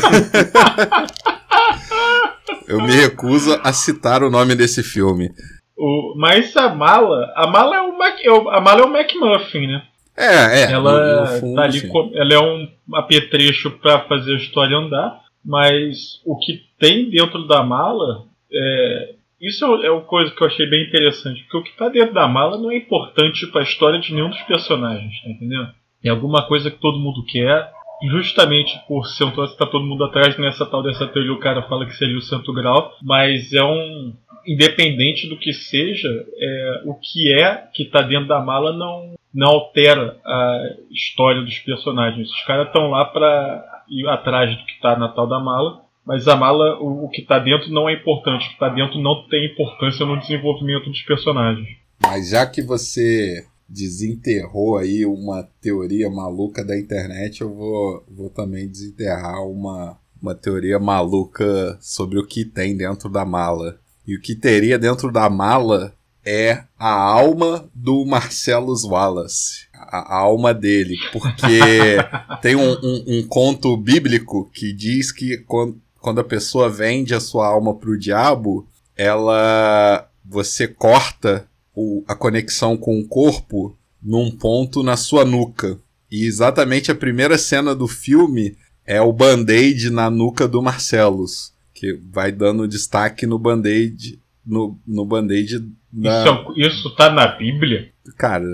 Eu 2.68 2.82
me 2.82 2.92
recuso 2.92 3.58
a 3.64 3.72
citar 3.72 4.22
o 4.24 4.30
nome 4.30 4.54
desse 4.54 4.84
filme. 4.84 5.30
O, 5.78 6.16
mas 6.18 6.56
a 6.58 6.74
mala, 6.74 7.32
a 7.36 7.48
mala 7.48 7.78
é 7.78 7.82
o 7.82 7.98
Mac, 7.98 8.20
a 8.52 8.60
mala 8.60 8.82
é 8.82 8.84
o 8.84 8.94
McMuffin, 8.94 9.68
né? 9.68 9.84
É, 10.18 10.64
é. 10.64 10.72
Ela 10.72 10.92
no, 10.92 11.22
no 11.22 11.40
fundo, 11.40 11.56
tá 11.56 11.64
ali, 11.64 11.92
ela 12.16 12.34
é 12.34 12.40
um 12.40 12.68
apetrecho 12.94 13.72
para 13.80 14.02
fazer 14.08 14.34
a 14.34 14.38
história 14.38 14.76
andar 14.76 15.28
mas 15.48 16.22
o 16.26 16.38
que 16.38 16.66
tem 16.78 17.10
dentro 17.10 17.48
da 17.48 17.64
mala 17.64 18.26
é, 18.52 19.16
isso 19.40 19.66
é 19.66 19.92
uma 19.92 20.02
coisa 20.02 20.32
que 20.32 20.42
eu 20.42 20.48
achei 20.48 20.66
bem 20.66 20.88
interessante, 20.88 21.44
porque 21.44 21.58
o 21.58 21.64
que 21.64 21.70
está 21.70 21.90
dentro 21.90 22.14
da 22.14 22.28
mala 22.28 22.58
não 22.58 22.72
é 22.72 22.78
importante 22.78 23.46
para 23.48 23.62
a 23.62 23.64
história 23.64 24.00
de 24.00 24.14
nenhum 24.14 24.30
dos 24.30 24.42
personagens, 24.44 25.22
tá 25.22 25.30
entendendo? 25.30 25.70
É 26.04 26.10
alguma 26.10 26.48
coisa 26.48 26.72
que 26.72 26.80
todo 26.80 27.00
mundo 27.00 27.24
quer, 27.26 27.72
justamente 28.10 28.80
por 28.88 29.06
ser 29.06 29.26
um 29.26 29.32
troço 29.32 29.54
que 29.54 29.60
tá 29.60 29.66
todo 29.66 29.86
mundo 29.86 30.04
atrás 30.04 30.38
nessa 30.38 30.66
tal 30.66 30.84
dessa 30.84 31.08
teoria, 31.08 31.34
o 31.34 31.40
cara 31.40 31.64
fala 31.64 31.86
que 31.86 31.96
seria 31.96 32.18
o 32.18 32.22
santo 32.22 32.54
grau, 32.54 32.94
mas 33.02 33.54
é 33.54 33.64
um 33.64 34.14
independente 34.46 35.28
do 35.28 35.38
que 35.38 35.54
seja, 35.54 36.10
é, 36.10 36.82
o 36.86 36.96
que 36.96 37.34
é 37.34 37.68
que 37.74 37.84
está 37.84 38.02
dentro 38.02 38.28
da 38.28 38.40
mala 38.40 38.72
não 38.74 39.18
não 39.34 39.50
altera 39.50 40.18
a 40.26 40.62
história 40.90 41.42
dos 41.42 41.60
personagens. 41.60 42.28
Os 42.28 42.44
caras 42.44 42.68
estão 42.68 42.90
lá 42.90 43.06
para 43.06 43.84
ir 43.88 44.08
atrás 44.08 44.58
do 44.58 44.66
que 44.66 44.72
está 44.72 44.98
na 44.98 45.10
tal 45.10 45.28
da 45.28 45.40
mala, 45.40 45.82
mas 46.08 46.26
a 46.26 46.38
mala, 46.38 46.80
o, 46.80 47.04
o 47.04 47.10
que 47.10 47.22
está 47.22 47.38
dentro 47.38 47.70
não 47.70 47.90
é 47.90 47.94
importante. 47.94 48.46
O 48.46 48.48
que 48.48 48.54
está 48.54 48.70
dentro 48.70 48.98
não 48.98 49.28
tem 49.28 49.52
importância 49.52 50.06
no 50.06 50.18
desenvolvimento 50.18 50.90
dos 50.90 51.02
personagens. 51.02 51.68
Mas 52.02 52.30
já 52.30 52.46
que 52.46 52.62
você 52.62 53.46
desenterrou 53.68 54.78
aí 54.78 55.06
uma 55.06 55.44
teoria 55.62 56.10
maluca 56.10 56.64
da 56.64 56.80
internet, 56.80 57.42
eu 57.42 57.54
vou, 57.54 58.06
vou 58.10 58.30
também 58.30 58.70
desenterrar 58.70 59.46
uma, 59.46 59.98
uma 60.22 60.34
teoria 60.34 60.80
maluca 60.80 61.78
sobre 61.82 62.18
o 62.18 62.26
que 62.26 62.46
tem 62.46 62.78
dentro 62.78 63.10
da 63.10 63.26
mala. 63.26 63.78
E 64.08 64.16
o 64.16 64.22
que 64.22 64.34
teria 64.34 64.80
dentro 64.80 65.12
da 65.12 65.30
mala 65.30 65.94
é 66.26 66.64
a 66.80 66.90
alma 66.90 67.70
do 67.76 68.06
Marcellus 68.06 68.86
Wallace 68.86 69.68
a, 69.90 70.16
alma 70.18 70.54
dele, 70.54 70.96
porque 71.12 71.60
tem 72.42 72.56
um, 72.56 72.72
um, 72.72 73.04
um, 73.08 73.28
conto 73.28 73.76
bíblico 73.78 74.50
que 74.54 74.74
diz 74.74 75.12
que 75.12 75.38
quando, 75.40 75.80
quando 76.02 76.20
a 76.20 76.24
pessoa 76.24 76.70
vende 76.70 77.14
a 77.14 77.20
sua 77.20 77.48
alma 77.48 77.76
para 77.76 77.90
o 77.90 77.98
diabo, 77.98 78.68
ela 78.96 80.10
você 80.24 80.68
corta 80.68 81.48
o, 81.74 82.04
a 82.08 82.16
conexão 82.16 82.76
com 82.76 83.00
o 83.00 83.08
corpo 83.08 83.78
num 84.02 84.32
ponto 84.32 84.84
na 84.84 84.98
sua 84.98 85.24
nuca. 85.24 85.80
E 86.12 86.26
exatamente 86.26 86.92
a 86.92 86.96
primeira 86.96 87.38
cena 87.38 87.76
do 87.76 87.88
filme 87.88 88.58
é 88.86 89.02
o 89.02 89.12
band-aid 89.12 89.90
na 89.90 90.10
nuca 90.10 90.48
do 90.48 90.62
Marcellus, 90.62 91.54
que 91.74 92.00
vai 92.12 92.32
dando 92.32 92.68
destaque 92.68 93.26
no 93.26 93.38
band-aid 93.38 94.20
no, 94.46 94.80
no 94.88 95.06
band-aid 95.06 95.70
Isso, 95.94 96.54
é 96.56 96.68
isso 96.68 96.96
tá 96.96 97.10
na 97.10 97.28
Bíblia? 97.28 97.90
Cara, 98.18 98.46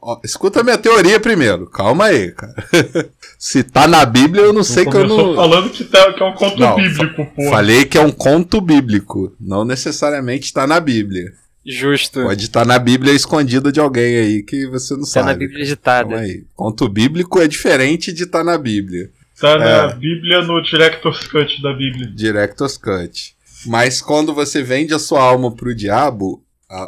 ó, 0.00 0.20
escuta 0.24 0.60
a 0.60 0.64
minha 0.64 0.78
teoria 0.78 1.18
primeiro. 1.18 1.66
Calma 1.66 2.06
aí, 2.06 2.32
cara. 2.32 2.54
Se 3.38 3.62
tá 3.62 3.86
na 3.86 4.04
Bíblia, 4.04 4.44
eu 4.44 4.52
não 4.52 4.62
sei 4.62 4.84
que 4.84 4.96
eu 4.96 5.06
não. 5.06 5.34
falando 5.34 5.70
que, 5.70 5.84
tá, 5.84 6.12
que 6.12 6.22
é 6.22 6.26
um 6.26 6.34
conto 6.34 6.60
não, 6.60 6.76
bíblico, 6.76 7.26
pô. 7.34 7.50
Falei 7.50 7.84
que 7.84 7.98
é 7.98 8.00
um 8.00 8.12
conto 8.12 8.60
bíblico. 8.60 9.34
Não 9.40 9.64
necessariamente 9.64 10.52
tá 10.52 10.66
na 10.66 10.78
Bíblia. 10.78 11.32
Justo. 11.64 12.22
Pode 12.22 12.44
estar 12.44 12.60
tá 12.60 12.66
na 12.66 12.78
Bíblia 12.78 13.12
escondida 13.12 13.72
de 13.72 13.80
alguém 13.80 14.16
aí 14.16 14.42
que 14.42 14.66
você 14.68 14.94
não 14.94 15.00
tá 15.00 15.06
sabe. 15.06 15.26
Tá 15.26 15.32
na 15.32 15.38
Bíblia 15.38 15.64
editada. 15.64 16.08
Calma 16.08 16.24
aí. 16.24 16.44
Conto 16.54 16.88
bíblico 16.88 17.40
é 17.40 17.48
diferente 17.48 18.12
de 18.12 18.22
estar 18.22 18.38
tá 18.38 18.44
na 18.44 18.56
Bíblia. 18.56 19.10
Tá 19.40 19.50
é... 19.50 19.58
na 19.58 19.86
Bíblia 19.88 20.42
no 20.42 20.62
Director's 20.62 21.26
Cut 21.26 21.60
da 21.60 21.72
Bíblia. 21.72 22.06
Director's 22.14 22.76
Cut. 22.76 23.34
Mas 23.66 24.00
quando 24.00 24.32
você 24.32 24.62
vende 24.62 24.94
a 24.94 24.98
sua 24.98 25.20
alma 25.20 25.50
pro 25.50 25.74
diabo, 25.74 26.45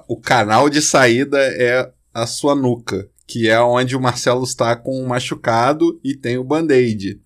o 0.09 0.17
canal 0.17 0.69
de 0.69 0.83
saída 0.83 1.39
é 1.39 1.91
a 2.13 2.27
sua 2.27 2.55
nuca, 2.55 3.09
que 3.27 3.49
é 3.49 3.61
onde 3.61 3.97
o 3.97 4.01
Marcelo 4.01 4.45
está 4.45 4.75
com 4.75 5.01
um 5.01 5.07
machucado 5.07 6.01
e 6.03 6.15
tem 6.15 6.39
o 6.39 6.45
band-aid. 6.45 7.21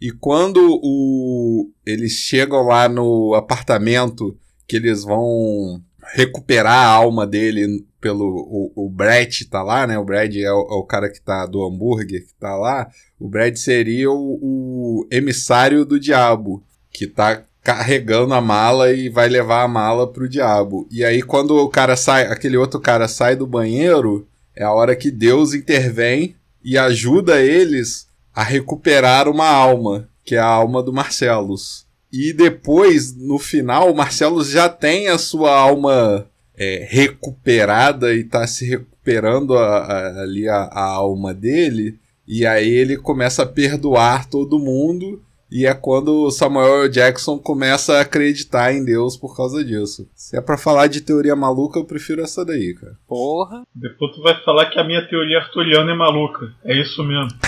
E 0.00 0.10
quando 0.10 0.80
o, 0.82 1.70
eles 1.86 2.12
chegam 2.12 2.62
lá 2.62 2.88
no 2.88 3.34
apartamento, 3.34 4.36
que 4.66 4.76
eles 4.76 5.04
vão 5.04 5.80
recuperar 6.14 6.74
a 6.74 6.88
alma 6.88 7.26
dele 7.26 7.86
pelo 8.00 8.26
o, 8.26 8.86
o 8.86 8.90
Brett 8.90 9.48
tá 9.48 9.62
lá, 9.62 9.86
né? 9.86 9.96
O 9.96 10.04
Brad 10.04 10.34
é 10.34 10.52
o, 10.52 10.60
é 10.60 10.74
o, 10.74 10.82
cara 10.82 11.08
que 11.08 11.20
tá 11.20 11.46
do 11.46 11.64
hambúrguer 11.64 12.26
que 12.26 12.34
tá 12.34 12.56
lá. 12.56 12.90
O 13.18 13.28
Brad 13.28 13.54
seria 13.56 14.10
o, 14.10 14.38
o 14.42 15.08
emissário 15.10 15.84
do 15.84 16.00
diabo, 16.00 16.64
que 16.90 17.06
tá 17.06 17.44
carregando 17.62 18.34
a 18.34 18.40
mala 18.40 18.92
e 18.92 19.08
vai 19.08 19.28
levar 19.28 19.62
a 19.62 19.68
mala 19.68 20.06
pro 20.06 20.28
diabo. 20.28 20.86
E 20.90 21.04
aí 21.04 21.22
quando 21.22 21.56
o 21.56 21.68
cara 21.68 21.96
sai, 21.96 22.26
aquele 22.26 22.56
outro 22.56 22.80
cara 22.80 23.06
sai 23.06 23.36
do 23.36 23.46
banheiro, 23.46 24.26
é 24.54 24.64
a 24.64 24.72
hora 24.72 24.96
que 24.96 25.10
Deus 25.10 25.54
intervém 25.54 26.34
e 26.64 26.76
ajuda 26.76 27.40
eles 27.40 28.06
a 28.34 28.42
recuperar 28.42 29.28
uma 29.28 29.48
alma, 29.48 30.08
que 30.24 30.34
é 30.34 30.38
a 30.38 30.46
alma 30.46 30.82
do 30.82 30.92
Marcelos. 30.92 31.86
E 32.12 32.32
depois, 32.32 33.16
no 33.16 33.38
final, 33.38 33.90
o 33.90 33.96
Marcelos 33.96 34.50
já 34.50 34.68
tem 34.68 35.08
a 35.08 35.16
sua 35.16 35.54
alma 35.54 36.26
é, 36.56 36.86
recuperada 36.90 38.14
e 38.14 38.24
tá 38.24 38.46
se 38.46 38.66
recuperando 38.66 39.56
a, 39.56 39.78
a, 39.78 40.22
ali 40.22 40.48
a, 40.48 40.64
a 40.64 40.84
alma 40.84 41.32
dele. 41.32 41.98
E 42.26 42.46
aí 42.46 42.68
ele 42.68 42.96
começa 42.96 43.42
a 43.42 43.46
perdoar 43.46 44.28
todo 44.28 44.58
mundo 44.58 45.22
E 45.54 45.66
é 45.66 45.74
quando 45.74 46.22
o 46.22 46.30
Samuel 46.30 46.88
Jackson 46.88 47.38
começa 47.38 47.98
a 47.98 48.00
acreditar 48.00 48.72
em 48.72 48.82
Deus 48.82 49.18
por 49.18 49.36
causa 49.36 49.62
disso. 49.62 50.10
Se 50.14 50.34
é 50.34 50.40
pra 50.40 50.56
falar 50.56 50.86
de 50.86 51.02
teoria 51.02 51.36
maluca, 51.36 51.78
eu 51.78 51.84
prefiro 51.84 52.22
essa 52.22 52.42
daí, 52.42 52.72
cara. 52.72 52.96
Porra. 53.06 53.62
Depois 53.74 54.14
tu 54.14 54.22
vai 54.22 54.42
falar 54.44 54.70
que 54.70 54.78
a 54.78 54.84
minha 54.84 55.06
teoria 55.06 55.40
arturiana 55.40 55.92
é 55.92 55.94
maluca. 55.94 56.54
É 56.64 56.80
isso 56.80 57.04
mesmo. 57.04 57.38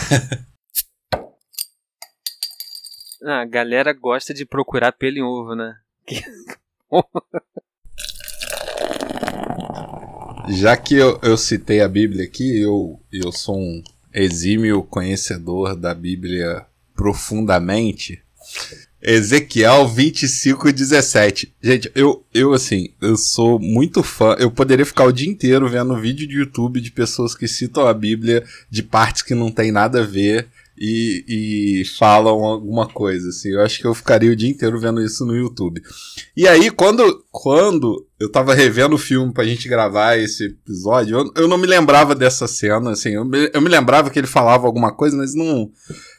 Ah, 3.26 3.40
a 3.40 3.46
galera 3.46 3.90
gosta 3.94 4.34
de 4.34 4.44
procurar 4.44 4.92
pelo 4.92 5.16
em 5.16 5.22
ovo, 5.22 5.54
né? 5.54 5.74
Já 10.50 10.76
que 10.76 10.94
eu, 10.94 11.18
eu 11.22 11.34
citei 11.38 11.80
a 11.80 11.88
Bíblia 11.88 12.26
aqui, 12.26 12.60
eu, 12.60 13.00
eu 13.10 13.32
sou 13.32 13.56
um 13.56 13.82
exímio 14.12 14.82
conhecedor 14.82 15.74
da 15.74 15.94
Bíblia 15.94 16.66
profundamente. 16.94 18.22
Ezequiel 19.04 19.86
25 19.86 20.72
17. 20.72 21.54
Gente, 21.62 21.92
eu, 21.94 22.24
eu 22.32 22.54
assim, 22.54 22.88
eu 23.02 23.16
sou 23.18 23.58
muito 23.58 24.02
fã. 24.02 24.34
Eu 24.38 24.50
poderia 24.50 24.86
ficar 24.86 25.04
o 25.04 25.12
dia 25.12 25.28
inteiro 25.28 25.68
vendo 25.68 26.00
vídeo 26.00 26.26
de 26.26 26.38
YouTube 26.38 26.80
de 26.80 26.90
pessoas 26.90 27.34
que 27.34 27.46
citam 27.46 27.86
a 27.86 27.92
Bíblia 27.92 28.42
de 28.70 28.82
partes 28.82 29.22
que 29.22 29.34
não 29.34 29.50
tem 29.50 29.70
nada 29.70 30.00
a 30.00 30.06
ver 30.06 30.48
e, 30.76 31.24
e 31.28 31.84
falam 31.98 32.42
alguma 32.44 32.88
coisa, 32.88 33.28
assim. 33.28 33.50
Eu 33.50 33.60
acho 33.60 33.78
que 33.78 33.86
eu 33.86 33.94
ficaria 33.94 34.32
o 34.32 34.36
dia 34.36 34.48
inteiro 34.48 34.80
vendo 34.80 35.02
isso 35.02 35.24
no 35.24 35.36
YouTube. 35.36 35.82
E 36.36 36.48
aí, 36.48 36.70
quando, 36.70 37.24
quando 37.30 38.06
eu 38.18 38.30
tava 38.30 38.54
revendo 38.54 38.94
o 38.94 38.98
filme 38.98 39.32
pra 39.32 39.44
gente 39.44 39.68
gravar 39.68 40.18
esse 40.18 40.46
episódio, 40.46 41.18
eu, 41.18 41.42
eu 41.42 41.48
não 41.48 41.58
me 41.58 41.66
lembrava 41.66 42.14
dessa 42.14 42.48
cena, 42.48 42.90
assim. 42.90 43.10
Eu 43.10 43.24
me, 43.24 43.50
eu 43.52 43.60
me 43.60 43.68
lembrava 43.68 44.10
que 44.10 44.18
ele 44.18 44.26
falava 44.26 44.66
alguma 44.66 44.92
coisa, 44.92 45.16
mas 45.16 45.34
não, 45.34 45.70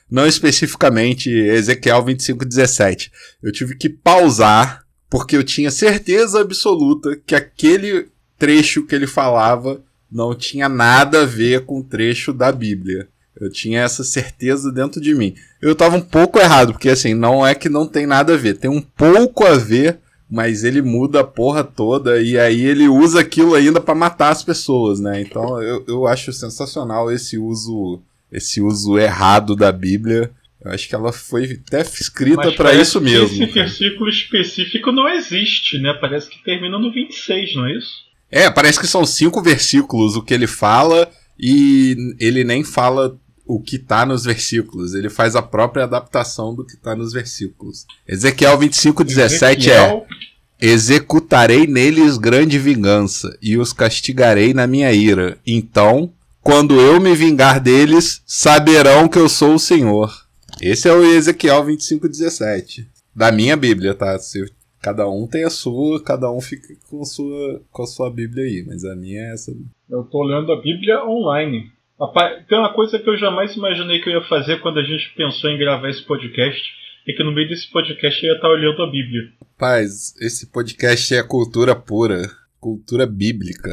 não 0.10 0.28
especificamente 0.28 1.30
Ezequiel 1.30 2.04
25:17. 2.04 3.12
Eu 3.42 3.52
tive 3.52 3.76
que 3.76 3.90
pausar 3.90 4.84
porque 5.10 5.36
eu 5.36 5.44
tinha 5.44 5.72
certeza 5.72 6.42
absoluta 6.42 7.16
que 7.26 7.36
aquele 7.36 8.08
trecho 8.38 8.86
que 8.86 8.94
ele 8.94 9.08
falava 9.08 9.82
não 10.12 10.36
tinha 10.36 10.70
nada 10.70 11.22
a 11.22 11.26
ver 11.26 11.66
com 11.66 11.80
o 11.80 11.84
trecho 11.84 12.32
da 12.32 12.52
Bíblia. 12.52 13.08
Eu 13.40 13.52
tinha 13.52 13.82
essa 13.82 14.04
certeza 14.04 14.72
dentro 14.72 15.02
de 15.02 15.14
mim. 15.14 15.36
Eu 15.62 15.76
tava 15.76 15.98
um 15.98 16.02
pouco 16.02 16.40
errado, 16.40 16.72
porque 16.72 16.90
assim, 16.90 17.14
não 17.14 17.46
é 17.46 17.54
que 17.54 17.68
não 17.68 17.86
tem 17.86 18.06
nada 18.06 18.34
a 18.34 18.38
ver, 18.38 18.58
tem 18.58 18.72
um 18.72 18.82
pouco 18.82 19.46
a 19.46 19.56
ver, 19.56 20.00
mas 20.30 20.64
ele 20.64 20.82
muda 20.82 21.20
a 21.20 21.24
porra 21.24 21.64
toda 21.64 22.22
e 22.22 22.40
aí 22.40 22.64
ele 22.64 22.88
usa 22.88 23.20
aquilo 23.20 23.54
ainda 23.54 23.82
para 23.82 23.94
matar 23.94 24.30
as 24.30 24.44
pessoas, 24.44 25.00
né? 25.00 25.22
Então 25.22 25.62
eu, 25.62 25.84
eu 25.88 26.08
acho 26.08 26.32
sensacional 26.32 27.12
esse 27.12 27.38
uso 27.38 28.02
esse 28.36 28.62
uso 28.62 28.98
errado 28.98 29.56
da 29.56 29.72
Bíblia. 29.72 30.32
Eu 30.64 30.72
acho 30.72 30.88
que 30.88 30.96
ela 30.96 31.12
foi 31.12 31.62
até 31.68 31.82
escrita 31.82 32.52
para 32.52 32.74
isso 32.74 33.00
mesmo. 33.00 33.44
Esse 33.44 33.54
versículo 33.54 34.10
específico 34.10 34.92
não 34.92 35.08
existe, 35.08 35.78
né? 35.80 35.94
Parece 35.94 36.30
que 36.30 36.44
termina 36.44 36.80
no 36.80 36.92
26, 36.92 37.56
não 37.56 37.68
é 37.68 37.78
isso? 37.78 38.06
É, 38.32 38.50
parece 38.50 38.80
que 38.80 38.88
são 38.88 39.06
cinco 39.06 39.42
versículos 39.42 40.16
o 40.16 40.22
que 40.22 40.34
ele 40.34 40.48
fala 40.48 41.10
e 41.40 42.16
ele 42.20 42.44
nem 42.44 42.64
fala 42.64 43.18
o 43.46 43.62
que 43.62 43.76
está 43.76 44.06
nos 44.06 44.26
versículos, 44.26 44.96
ele 44.96 45.10
faz 45.10 45.36
a 45.36 45.42
própria 45.42 45.84
adaptação 45.84 46.56
do 46.56 46.66
que 46.66 46.74
está 46.74 46.96
nos 46.96 47.14
versículos. 47.14 47.86
Ezequiel 48.08 48.58
25, 48.58 49.04
17 49.04 49.70
Ezequiel... 49.70 50.06
é. 50.10 50.36
Executarei 50.58 51.68
neles 51.68 52.18
grande 52.18 52.58
vingança, 52.58 53.38
e 53.42 53.58
os 53.58 53.74
castigarei 53.74 54.54
na 54.54 54.66
minha 54.66 54.92
ira. 54.92 55.38
Então, 55.46 56.12
quando 56.46 56.80
eu 56.80 57.02
me 57.02 57.16
vingar 57.16 57.60
deles, 57.60 58.22
saberão 58.24 59.08
que 59.08 59.18
eu 59.18 59.28
sou 59.28 59.56
o 59.56 59.60
Senhor. 59.60 60.14
Esse 60.62 60.88
é 60.88 60.94
o 60.94 61.04
Ezequiel 61.04 61.66
25, 61.66 62.08
17. 62.08 62.88
Da 63.16 63.32
minha 63.32 63.58
Bíblia, 63.58 63.96
tá? 63.96 64.16
Se 64.20 64.46
cada 64.80 65.10
um 65.10 65.26
tem 65.26 65.44
a 65.44 65.50
sua, 65.50 66.04
cada 66.04 66.32
um 66.32 66.40
fica 66.40 66.68
com 66.88 67.02
a 67.02 67.06
sua, 67.06 67.64
com 67.72 67.82
a 67.82 67.88
sua 67.88 68.12
Bíblia 68.12 68.44
aí, 68.44 68.64
mas 68.64 68.86
a 68.86 68.96
minha 68.96 69.22
é 69.22 69.34
essa. 69.34 69.52
Eu 69.90 70.04
tô 70.04 70.24
lendo 70.24 70.52
a 70.52 70.62
Bíblia 70.62 71.04
online. 71.04 71.72
Rapaz, 72.00 72.46
tem 72.48 72.60
uma 72.60 72.76
coisa 72.76 73.00
que 73.00 73.10
eu 73.10 73.18
jamais 73.18 73.56
imaginei 73.56 74.00
que 74.00 74.08
eu 74.08 74.14
ia 74.14 74.28
fazer 74.30 74.62
quando 74.62 74.80
a 74.80 74.84
gente 74.84 75.16
pensou 75.18 75.50
em 75.50 75.58
gravar 75.58 75.90
esse 75.90 76.04
podcast. 76.04 76.62
É 77.08 77.14
que 77.14 77.24
no 77.24 77.34
meio 77.34 77.50
desse 77.50 77.72
podcast 77.72 78.24
eu 78.24 78.32
ia 78.32 78.36
estar 78.36 78.50
olhando 78.50 78.84
a 78.84 78.92
Bíblia. 78.92 79.32
Rapaz, 79.42 80.14
esse 80.22 80.46
podcast 80.52 81.12
é 81.12 81.24
cultura 81.24 81.76
pura. 81.76 82.22
Cultura 82.60 83.08
bíblica. 83.08 83.72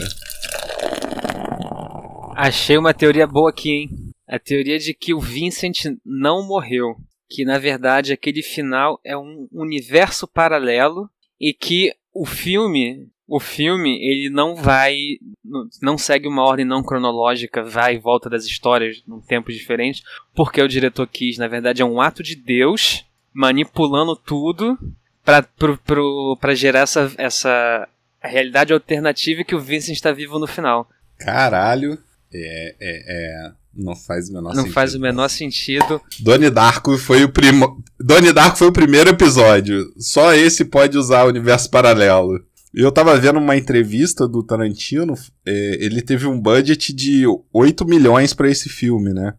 Achei 2.42 2.76
uma 2.76 2.92
teoria 2.92 3.24
boa 3.24 3.50
aqui, 3.50 3.70
hein? 3.70 3.90
A 4.26 4.36
teoria 4.36 4.76
de 4.76 4.92
que 4.92 5.14
o 5.14 5.20
Vincent 5.20 5.84
não 6.04 6.44
morreu. 6.44 6.96
Que 7.30 7.44
na 7.44 7.56
verdade 7.56 8.12
aquele 8.12 8.42
final 8.42 9.00
é 9.04 9.16
um 9.16 9.46
universo 9.52 10.26
paralelo 10.26 11.08
e 11.40 11.54
que 11.54 11.94
o 12.12 12.26
filme 12.26 13.08
o 13.28 13.38
filme 13.38 13.96
ele 14.04 14.28
não 14.28 14.56
vai 14.56 15.18
não 15.80 15.96
segue 15.96 16.26
uma 16.26 16.42
ordem 16.42 16.66
não 16.66 16.82
cronológica 16.82 17.62
vai 17.62 17.94
e 17.94 18.00
volta 18.00 18.28
das 18.28 18.44
histórias 18.44 19.00
num 19.06 19.20
tempo 19.20 19.52
diferente 19.52 20.02
porque 20.34 20.60
o 20.60 20.68
diretor 20.68 21.06
quis 21.06 21.38
na 21.38 21.46
verdade 21.46 21.80
é 21.80 21.84
um 21.84 22.00
ato 22.00 22.22
de 22.22 22.34
Deus 22.34 23.06
manipulando 23.32 24.16
tudo 24.16 24.76
para 25.24 26.54
gerar 26.54 26.80
essa, 26.80 27.10
essa 27.16 27.88
realidade 28.20 28.72
alternativa 28.72 29.44
que 29.44 29.54
o 29.54 29.60
Vincent 29.60 29.94
está 29.94 30.12
vivo 30.12 30.38
no 30.38 30.46
final 30.46 30.90
caralho 31.16 31.96
é, 32.34 32.76
é, 32.80 33.04
é, 33.08 33.52
não 33.74 33.96
faz 33.96 34.28
o 34.28 34.32
menor 34.32 34.48
não 34.48 34.54
sentido. 34.54 34.66
Não 34.66 34.72
faz 34.72 34.94
o 34.94 35.00
menor 35.00 35.28
sentido. 35.28 36.00
Donnie 36.20 36.50
Darko 36.50 36.98
foi 36.98 37.24
o 37.24 37.28
primo... 37.28 37.82
Donnie 37.98 38.32
Darko 38.32 38.58
foi 38.58 38.68
o 38.68 38.72
primeiro 38.72 39.10
episódio. 39.10 39.92
Só 39.98 40.34
esse 40.34 40.64
pode 40.64 40.98
usar 40.98 41.24
o 41.24 41.28
universo 41.28 41.70
paralelo. 41.70 42.40
Eu 42.74 42.90
tava 42.90 43.18
vendo 43.18 43.38
uma 43.38 43.56
entrevista 43.56 44.26
do 44.26 44.42
Tarantino, 44.42 45.14
é, 45.44 45.76
ele 45.84 46.00
teve 46.00 46.26
um 46.26 46.40
budget 46.40 46.92
de 46.92 47.24
8 47.52 47.84
milhões 47.84 48.32
para 48.32 48.50
esse 48.50 48.70
filme, 48.70 49.12
né? 49.12 49.34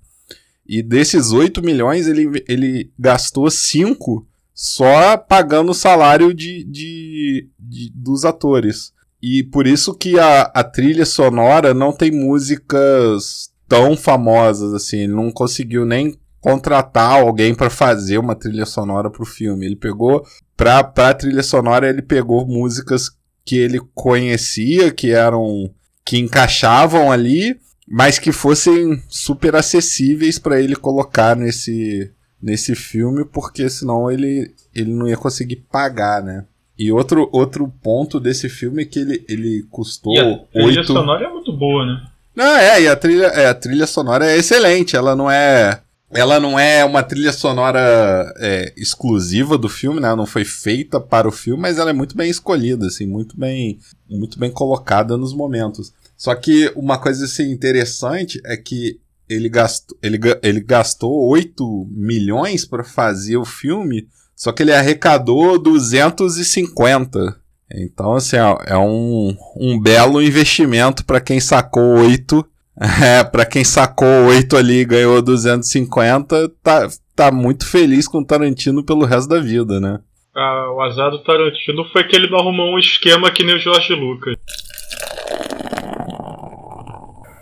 E 0.65 0.84
desses 0.84 1.32
8 1.32 1.62
milhões, 1.63 2.08
ele, 2.08 2.43
ele 2.47 2.91
gastou 2.97 3.49
5 3.49 4.25
só 4.53 5.17
pagando 5.17 5.71
o 5.71 5.75
salário 5.75 6.34
de, 6.34 6.63
de, 6.63 7.49
de, 7.60 7.91
dos 7.93 8.23
atores. 8.23 8.93
E 9.25 9.41
por 9.41 9.65
isso 9.65 9.95
que 9.95 10.19
a, 10.19 10.41
a 10.41 10.65
trilha 10.65 11.05
sonora 11.05 11.73
não 11.73 11.93
tem 11.93 12.12
músicas 12.12 13.49
tão 13.69 13.95
famosas 13.95 14.73
assim. 14.73 14.97
Ele 14.97 15.13
não 15.13 15.31
conseguiu 15.31 15.86
nem 15.86 16.19
contratar 16.41 17.21
alguém 17.21 17.55
para 17.55 17.69
fazer 17.69 18.17
uma 18.17 18.36
trilha 18.36 18.65
sonora 18.65 19.09
pro 19.09 19.25
filme. 19.25 19.65
Ele 19.65 19.77
pegou 19.77 20.25
pra, 20.57 20.83
pra 20.83 21.13
trilha 21.13 21.41
sonora 21.41 21.88
ele 21.88 22.01
pegou 22.01 22.45
músicas 22.45 23.09
que 23.45 23.55
ele 23.55 23.79
conhecia, 23.95 24.91
que 24.91 25.12
eram 25.12 25.73
que 26.03 26.17
encaixavam 26.17 27.09
ali, 27.09 27.57
mas 27.88 28.19
que 28.19 28.33
fossem 28.33 29.01
super 29.07 29.55
acessíveis 29.55 30.38
para 30.38 30.59
ele 30.59 30.75
colocar 30.75 31.33
nesse 31.33 32.12
nesse 32.41 32.75
filme, 32.75 33.23
porque 33.23 33.69
senão 33.69 34.12
ele 34.12 34.53
ele 34.75 34.93
não 34.93 35.07
ia 35.07 35.15
conseguir 35.15 35.65
pagar, 35.71 36.21
né? 36.21 36.45
E 36.77 36.91
outro, 36.91 37.29
outro 37.31 37.71
ponto 37.81 38.19
desse 38.19 38.49
filme 38.49 38.83
é 38.83 38.86
que 38.86 38.99
ele, 38.99 39.23
ele 39.29 39.65
custou. 39.69 40.13
E 40.13 40.19
a 40.19 40.38
trilha 40.51 40.79
8... 40.79 40.86
sonora 40.86 41.25
é 41.25 41.29
muito 41.29 41.53
boa, 41.53 41.86
né? 41.86 42.01
Não, 42.36 42.55
é, 42.55 42.81
e 42.81 42.88
a 42.88 42.95
trilha, 42.95 43.27
é, 43.27 43.47
a 43.47 43.53
trilha 43.53 43.86
sonora 43.86 44.25
é 44.25 44.38
excelente. 44.38 44.95
Ela 44.95 45.15
não 45.15 45.29
é. 45.29 45.81
Ela 46.12 46.39
não 46.39 46.59
é 46.59 46.86
uma 46.86 47.01
trilha 47.01 47.31
sonora 47.31 48.31
é, 48.38 48.71
exclusiva 48.77 49.57
do 49.57 49.67
filme, 49.67 49.99
né? 49.99 50.07
Ela 50.07 50.15
não 50.15 50.27
foi 50.27 50.45
feita 50.45 50.99
para 50.99 51.27
o 51.27 51.31
filme, 51.31 51.62
mas 51.62 51.79
ela 51.79 51.89
é 51.89 51.93
muito 51.93 52.15
bem 52.15 52.29
escolhida, 52.29 52.86
assim, 52.86 53.07
muito 53.07 53.36
bem, 53.36 53.79
muito 54.07 54.38
bem 54.38 54.51
colocada 54.51 55.17
nos 55.17 55.33
momentos. 55.33 55.91
Só 56.15 56.36
que 56.36 56.71
uma 56.75 56.99
coisa 56.99 57.25
assim, 57.25 57.51
interessante 57.51 58.39
é 58.45 58.55
que 58.55 58.99
ele 59.27 59.49
gastou, 59.49 59.97
ele, 60.03 60.19
ele 60.43 60.59
gastou 60.59 61.27
8 61.29 61.88
milhões 61.89 62.63
para 62.63 62.83
fazer 62.83 63.38
o 63.38 63.45
filme, 63.45 64.07
só 64.36 64.52
que 64.52 64.63
ele 64.63 64.74
arrecadou 64.74 65.58
250. 65.58 67.36
Então, 67.76 68.13
assim, 68.13 68.38
ó, 68.38 68.58
é 68.65 68.78
um, 68.78 69.36
um 69.58 69.80
belo 69.80 70.22
investimento 70.22 71.06
para 71.06 71.22
quem 71.22 71.39
sacou 71.39 72.00
8. 72.00 72.46
É, 72.76 73.24
para 73.24 73.46
quem 73.46 73.63
sacou 73.63 74.26
8 74.30 74.58
ali 74.58 74.80
e 74.80 74.86
ganhou 74.86 75.22
250, 75.22 76.50
tá, 76.63 76.88
tá 77.15 77.32
muito 77.32 77.67
feliz 77.67 78.08
com 78.08 78.17
o 78.17 78.26
Tarantino 78.26 78.84
pelo 78.84 79.06
resto 79.06 79.30
da 79.30 79.39
vida, 79.39 79.80
né? 79.80 80.00
Ah, 80.36 80.72
o 80.72 80.82
azar 80.82 81.12
do 81.12 81.24
Tarantino 81.24 81.86
foi 81.93 82.04
que 82.06 82.15
ele 82.15 82.32
não 82.32 82.39
arrumou 82.39 82.74
um 82.74 82.80
esquema 82.80 83.30
que 83.30 83.43
nem 83.43 83.56
o 83.56 83.60
Jorge 83.60 83.93
Lucas. 83.93 84.36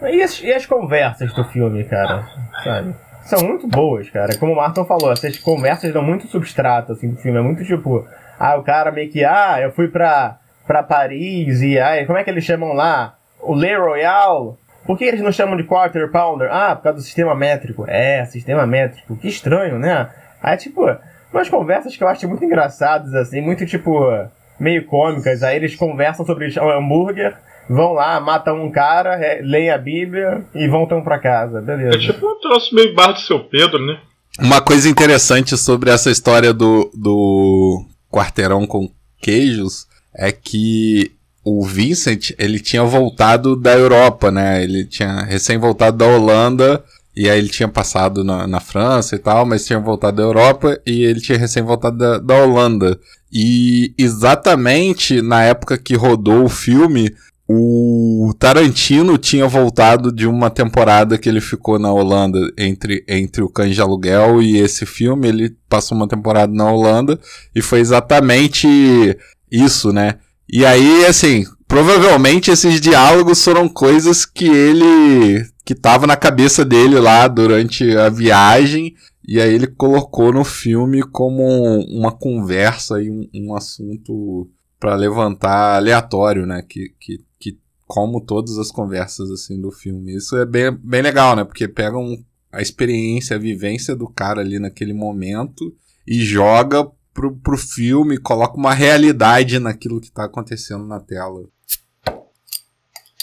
E 0.01 0.21
as, 0.21 0.41
e 0.41 0.51
as 0.51 0.65
conversas 0.65 1.33
do 1.33 1.45
filme, 1.45 1.85
cara? 1.85 2.27
Sabe? 2.61 2.93
São 3.31 3.47
muito 3.47 3.65
boas, 3.67 4.09
cara. 4.09 4.37
Como 4.37 4.51
o 4.51 4.55
Martin 4.55 4.83
falou, 4.83 5.11
essas 5.11 5.39
conversas 5.39 5.93
dão 5.93 6.03
muito 6.03 6.27
substrato, 6.27 6.91
assim, 6.91 7.09
do 7.09 7.17
filme. 7.17 7.39
É 7.39 7.41
muito 7.41 7.63
tipo, 7.63 8.05
ah, 8.37 8.57
o 8.57 8.63
cara 8.63 8.91
meio 8.91 9.09
que, 9.09 9.23
ah, 9.23 9.59
eu 9.61 9.71
fui 9.71 9.87
pra, 9.87 10.37
pra 10.67 10.83
Paris 10.83 11.61
e, 11.61 11.79
ah, 11.79 12.05
como 12.05 12.17
é 12.17 12.23
que 12.23 12.29
eles 12.29 12.43
chamam 12.43 12.73
lá? 12.73 13.15
O 13.39 13.55
Le 13.55 13.75
Royal? 13.75 14.57
Por 14.85 14.97
que 14.97 15.05
eles 15.05 15.21
não 15.21 15.31
chamam 15.31 15.55
de 15.55 15.63
Quarter 15.63 16.11
Pounder? 16.11 16.49
Ah, 16.51 16.75
por 16.75 16.83
causa 16.83 16.97
do 16.97 17.03
sistema 17.03 17.33
métrico. 17.33 17.85
É, 17.87 18.25
sistema 18.25 18.65
métrico. 18.65 19.15
Que 19.15 19.29
estranho, 19.29 19.79
né? 19.79 20.09
Aí, 20.43 20.57
tipo, 20.57 20.85
umas 21.31 21.47
conversas 21.49 21.95
que 21.95 22.03
eu 22.03 22.07
acho 22.07 22.27
muito 22.27 22.43
engraçadas, 22.43 23.13
assim, 23.13 23.39
muito 23.39 23.65
tipo, 23.65 24.09
meio 24.59 24.85
cômicas. 24.85 25.41
Aí 25.41 25.55
eles 25.55 25.75
conversam 25.75 26.25
sobre 26.25 26.47
o 26.59 26.69
hambúrguer, 26.69 27.35
vão 27.69 27.93
lá, 27.93 28.19
matam 28.19 28.63
um 28.63 28.71
cara, 28.71 29.19
leem 29.41 29.69
a 29.69 29.77
Bíblia 29.77 30.43
e 30.53 30.67
voltam 30.67 31.03
pra 31.03 31.19
casa. 31.19 31.61
Beleza. 31.61 31.95
É 31.95 31.99
tipo 31.99 32.25
um 32.25 32.39
troço 32.39 32.73
meio 32.75 32.93
bar 32.93 33.13
do 33.13 33.19
seu 33.19 33.39
Pedro, 33.39 33.85
né? 33.85 33.99
Uma 34.39 34.61
coisa 34.61 34.87
interessante 34.87 35.57
sobre 35.57 35.89
essa 35.89 36.09
história 36.09 36.53
do, 36.53 36.89
do 36.93 37.85
quarteirão 38.09 38.65
com 38.65 38.89
queijos 39.21 39.87
é 40.15 40.31
que 40.31 41.11
o 41.43 41.65
Vincent, 41.65 42.31
ele 42.37 42.59
tinha 42.59 42.83
voltado 42.83 43.55
da 43.55 43.73
Europa, 43.73 44.31
né? 44.31 44.63
Ele 44.63 44.85
tinha 44.85 45.21
recém 45.23 45.57
voltado 45.57 45.97
da 45.97 46.05
Holanda 46.05 46.83
e 47.15 47.29
aí 47.29 47.37
ele 47.37 47.49
tinha 47.49 47.67
passado 47.67 48.23
na, 48.23 48.47
na 48.47 48.59
França 48.59 49.15
e 49.15 49.19
tal, 49.19 49.45
mas 49.45 49.65
tinha 49.65 49.79
voltado 49.79 50.17
da 50.17 50.23
Europa 50.23 50.79
e 50.85 51.03
ele 51.03 51.19
tinha 51.19 51.37
recém 51.37 51.63
voltado 51.63 51.97
da, 51.97 52.17
da 52.19 52.43
Holanda. 52.43 52.99
E 53.33 53.93
exatamente 53.97 55.21
na 55.21 55.43
época 55.43 55.77
que 55.77 55.95
rodou 55.95 56.43
o 56.43 56.49
filme, 56.49 57.13
o 57.53 58.33
Tarantino 58.37 59.17
tinha 59.17 59.47
voltado 59.47 60.11
de 60.11 60.27
uma 60.27 60.49
temporada 60.49 61.17
que 61.17 61.27
ele 61.27 61.41
ficou 61.41 61.77
na 61.77 61.91
Holanda 61.91 62.39
entre, 62.57 63.03
entre 63.07 63.43
o 63.43 63.49
Cães 63.49 63.75
de 63.75 63.81
Aluguel 63.81 64.41
e 64.41 64.57
esse 64.57 64.85
filme. 64.85 65.27
Ele 65.27 65.55
passou 65.69 65.97
uma 65.97 66.07
temporada 66.07 66.53
na 66.53 66.71
Holanda 66.71 67.19
e 67.55 67.61
foi 67.61 67.79
exatamente 67.79 68.67
isso, 69.51 69.91
né? 69.91 70.15
E 70.51 70.65
aí, 70.65 71.05
assim, 71.05 71.45
provavelmente 71.67 72.51
esses 72.51 72.81
diálogos 72.81 73.43
foram 73.43 73.69
coisas 73.69 74.25
que 74.25 74.45
ele. 74.45 75.45
que 75.65 75.73
tava 75.73 76.05
na 76.05 76.17
cabeça 76.17 76.65
dele 76.65 76.99
lá 76.99 77.27
durante 77.27 77.95
a 77.95 78.09
viagem. 78.09 78.93
E 79.27 79.39
aí 79.39 79.53
ele 79.53 79.67
colocou 79.67 80.33
no 80.33 80.43
filme 80.43 81.03
como 81.03 81.43
uma 81.89 82.11
conversa 82.11 83.01
e 83.01 83.09
um, 83.09 83.27
um 83.33 83.55
assunto 83.55 84.49
para 84.81 84.95
levantar 84.95 85.75
aleatório, 85.75 86.47
né? 86.47 86.63
Que, 86.67 86.89
que, 86.99 87.23
que 87.39 87.59
como 87.85 88.19
todas 88.19 88.57
as 88.57 88.71
conversas 88.71 89.29
assim 89.29 89.61
do 89.61 89.71
filme. 89.71 90.15
Isso 90.15 90.35
é 90.35 90.43
bem, 90.43 90.71
bem 90.71 91.03
legal, 91.03 91.35
né? 91.35 91.43
Porque 91.45 91.67
pega 91.67 91.99
um, 91.99 92.21
a 92.51 92.63
experiência, 92.63 93.35
a 93.35 93.39
vivência 93.39 93.95
do 93.95 94.09
cara 94.09 94.41
ali 94.41 94.57
naquele 94.57 94.91
momento 94.91 95.71
e 96.07 96.19
joga 96.21 96.89
pro, 97.13 97.37
pro 97.37 97.57
filme, 97.57 98.17
coloca 98.17 98.57
uma 98.57 98.73
realidade 98.73 99.59
naquilo 99.59 100.01
que 100.01 100.11
tá 100.11 100.25
acontecendo 100.25 100.83
na 100.83 100.99
tela. 100.99 101.47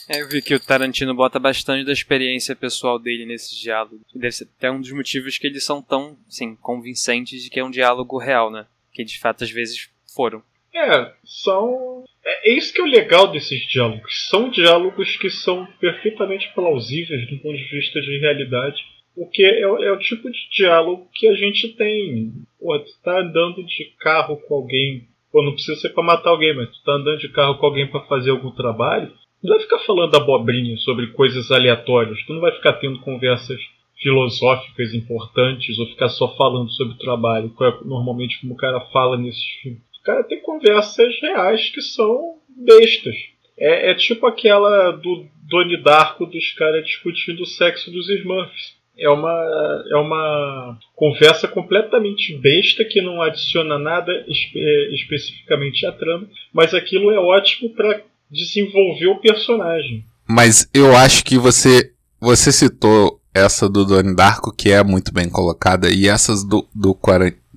É, 0.09 0.23
eu 0.23 0.29
vi 0.29 0.41
que 0.41 0.55
o 0.55 0.61
Tarantino 0.61 1.13
bota 1.13 1.41
bastante 1.41 1.85
da 1.85 1.93
experiência 1.93 2.55
pessoal 2.55 3.01
dele 3.01 3.27
nesses 3.27 3.59
diálogos. 3.59 4.01
Deve 4.15 4.33
ser 4.33 4.49
até 4.57 4.71
um 4.71 4.81
dos 4.81 4.93
motivos 4.93 5.37
que 5.37 5.47
eles 5.49 5.65
são 5.65 5.83
tão, 5.83 6.17
assim, 6.29 6.55
convincentes 6.55 7.43
de 7.43 7.51
que 7.51 7.59
é 7.59 7.65
um 7.65 7.71
diálogo 7.71 8.17
real, 8.17 8.49
né? 8.49 8.65
Que 8.93 9.05
de 9.05 9.19
fato 9.19 9.43
às 9.43 9.51
vezes 9.51 9.91
foram. 10.15 10.41
É, 10.75 11.13
são. 11.25 12.05
É, 12.25 12.51
é 12.51 12.53
isso 12.55 12.73
que 12.73 12.81
é 12.81 12.85
o 12.85 12.89
legal 12.89 13.29
desses 13.29 13.67
diálogos. 13.69 14.29
São 14.29 14.51
diálogos 14.51 15.17
que 15.17 15.31
são 15.31 15.67
perfeitamente 15.81 16.53
plausíveis 16.55 17.29
do 17.29 17.39
ponto 17.39 17.57
de 17.57 17.65
vista 17.65 18.01
de 18.01 18.19
realidade 18.19 18.83
porque 19.19 19.43
é, 19.43 19.63
é, 19.63 19.93
o 19.93 19.99
tipo 19.99 20.31
de 20.31 20.39
diálogo 20.53 21.09
que 21.13 21.27
a 21.27 21.35
gente 21.35 21.75
tem. 21.75 22.33
Pô, 22.61 22.79
tu 22.79 22.91
tá 23.03 23.21
andando 23.21 23.65
de 23.65 23.93
carro 23.99 24.37
com 24.37 24.55
alguém. 24.55 25.09
Pô, 25.33 25.43
não 25.43 25.53
precisa 25.53 25.79
ser 25.81 25.91
pra 25.91 26.05
matar 26.05 26.31
alguém, 26.31 26.55
mas 26.55 26.71
tu 26.71 26.85
tá 26.85 26.93
andando 26.93 27.19
de 27.19 27.29
carro 27.31 27.59
com 27.59 27.67
alguém 27.67 27.89
para 27.89 28.07
fazer 28.07 28.31
algum 28.31 28.53
trabalho. 28.53 29.13
Não 29.43 29.55
vai 29.55 29.61
ficar 29.61 29.81
falando 29.81 30.15
abobrinha 30.15 30.77
sobre 30.79 31.09
coisas 31.09 31.51
aleatórias. 31.51 32.25
Tu 32.25 32.33
não 32.33 32.41
vai 32.41 32.53
ficar 32.53 32.75
tendo 32.75 33.01
conversas 33.01 33.61
filosóficas 34.01 34.95
importantes 34.95 35.77
ou 35.81 35.87
ficar 35.87 36.09
só 36.09 36.37
falando 36.37 36.71
sobre 36.71 36.97
trabalho, 36.99 37.53
é 37.61 37.85
normalmente 37.85 38.41
como 38.41 38.55
o 38.55 38.57
cara 38.57 38.81
fala 38.93 39.17
nesses 39.17 39.45
filmes. 39.61 39.83
Cara 40.09 40.25
tem 40.25 40.41
conversas 40.41 41.21
reais 41.21 41.69
que 41.69 41.83
são 41.83 42.37
bestas. 42.49 43.15
É, 43.59 43.91
é 43.91 43.95
tipo 43.95 44.27
aquela 44.27 44.93
do 44.93 45.27
Doni 45.47 45.83
Darko 45.83 46.25
dos 46.25 46.51
caras 46.53 46.87
discutindo 46.87 47.43
o 47.43 47.47
sexo 47.47 47.91
dos 47.91 48.09
Smurfs 48.09 48.79
é 48.99 49.11
uma, 49.11 49.85
é 49.91 49.97
uma 49.97 50.79
conversa 50.97 51.47
completamente 51.47 52.35
besta 52.39 52.87
que 52.87 53.03
não 53.03 53.21
adiciona 53.21 53.79
nada 53.79 54.11
espe 54.27 54.59
é, 54.59 54.95
especificamente 54.95 55.85
à 55.85 55.93
trama, 55.93 56.27
mas 56.55 56.73
aquilo 56.73 57.11
é 57.11 57.19
ótimo 57.19 57.75
para 57.75 58.01
desenvolver 58.31 59.09
o 59.09 59.21
personagem. 59.21 60.07
Mas 60.27 60.71
eu 60.73 60.97
acho 60.97 61.23
que 61.23 61.37
você 61.37 61.93
você 62.19 62.51
citou 62.51 63.21
essa 63.35 63.69
do 63.69 63.85
Donnie 63.85 64.17
Darko 64.17 64.57
que 64.57 64.71
é 64.71 64.83
muito 64.83 65.13
bem 65.13 65.29
colocada 65.29 65.91
e 65.91 66.09
essas 66.09 66.43
do 66.43 66.67
do, 66.75 66.95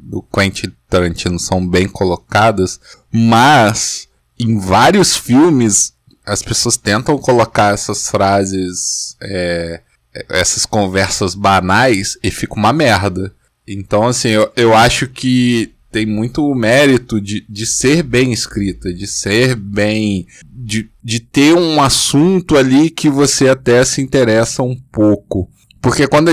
do 0.01 0.21
Quentin 0.21 0.73
Tarantino 0.89 1.39
são 1.39 1.65
bem 1.65 1.87
colocadas, 1.87 2.79
mas 3.11 4.07
em 4.39 4.57
vários 4.57 5.15
filmes 5.15 5.93
as 6.25 6.41
pessoas 6.41 6.77
tentam 6.77 7.17
colocar 7.17 7.73
essas 7.73 8.09
frases 8.09 9.15
é, 9.21 9.81
essas 10.29 10.65
conversas 10.65 11.35
banais 11.35 12.17
e 12.23 12.29
fica 12.29 12.55
uma 12.55 12.73
merda. 12.73 13.33
Então, 13.67 14.07
assim, 14.07 14.29
eu, 14.29 14.51
eu 14.55 14.73
acho 14.75 15.07
que 15.07 15.73
tem 15.91 16.05
muito 16.05 16.53
mérito 16.55 17.19
de, 17.19 17.45
de 17.47 17.65
ser 17.65 18.01
bem 18.01 18.31
escrita, 18.31 18.93
de 18.93 19.05
ser 19.07 19.55
bem. 19.55 20.25
De, 20.45 20.89
de 21.03 21.19
ter 21.19 21.53
um 21.53 21.81
assunto 21.81 22.57
ali 22.57 22.89
que 22.89 23.09
você 23.09 23.49
até 23.49 23.83
se 23.83 24.01
interessa 24.01 24.63
um 24.63 24.75
pouco. 24.91 25.49
Porque 25.81 26.07
quando. 26.07 26.31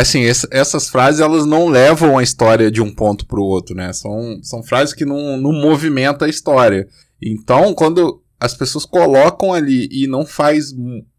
Assim, 0.00 0.24
essa, 0.24 0.46
essas 0.52 0.88
frases 0.88 1.20
elas 1.20 1.44
não 1.44 1.66
levam 1.66 2.16
a 2.16 2.22
história 2.22 2.70
de 2.70 2.80
um 2.80 2.94
ponto 2.94 3.26
para 3.26 3.40
o 3.40 3.44
outro, 3.44 3.74
né? 3.74 3.92
São, 3.92 4.38
são 4.42 4.62
frases 4.62 4.94
que 4.94 5.04
não, 5.04 5.36
não 5.36 5.52
a 6.24 6.28
história. 6.28 6.86
Então, 7.20 7.74
quando 7.74 8.22
as 8.38 8.54
pessoas 8.54 8.84
colocam 8.84 9.52
ali 9.52 9.88
e 9.90 10.06
não 10.06 10.24
faz 10.24 10.72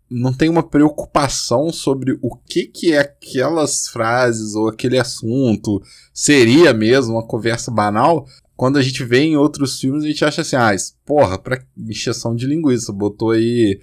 não 0.10 0.34
tem 0.34 0.50
uma 0.50 0.64
preocupação 0.64 1.72
sobre 1.72 2.18
o 2.22 2.36
que 2.36 2.66
que 2.66 2.94
é 2.94 3.00
aquelas 3.00 3.88
frases 3.90 4.56
ou 4.56 4.68
aquele 4.68 4.98
assunto 4.98 5.82
seria 6.14 6.74
mesmo 6.74 7.14
uma 7.14 7.28
conversa 7.28 7.70
banal. 7.70 8.26
Quando 8.56 8.80
a 8.80 8.82
gente 8.82 9.04
vê 9.04 9.20
em 9.20 9.38
outros 9.38 9.80
filmes, 9.80 10.04
a 10.04 10.08
gente 10.08 10.26
acha 10.26 10.42
assim, 10.42 10.56
ah, 10.56 10.76
porra, 11.06 11.38
pra 11.38 11.62
encheção 11.78 12.34
de 12.34 12.48
linguiça, 12.48 12.92
botou 12.92 13.32
aí 13.32 13.80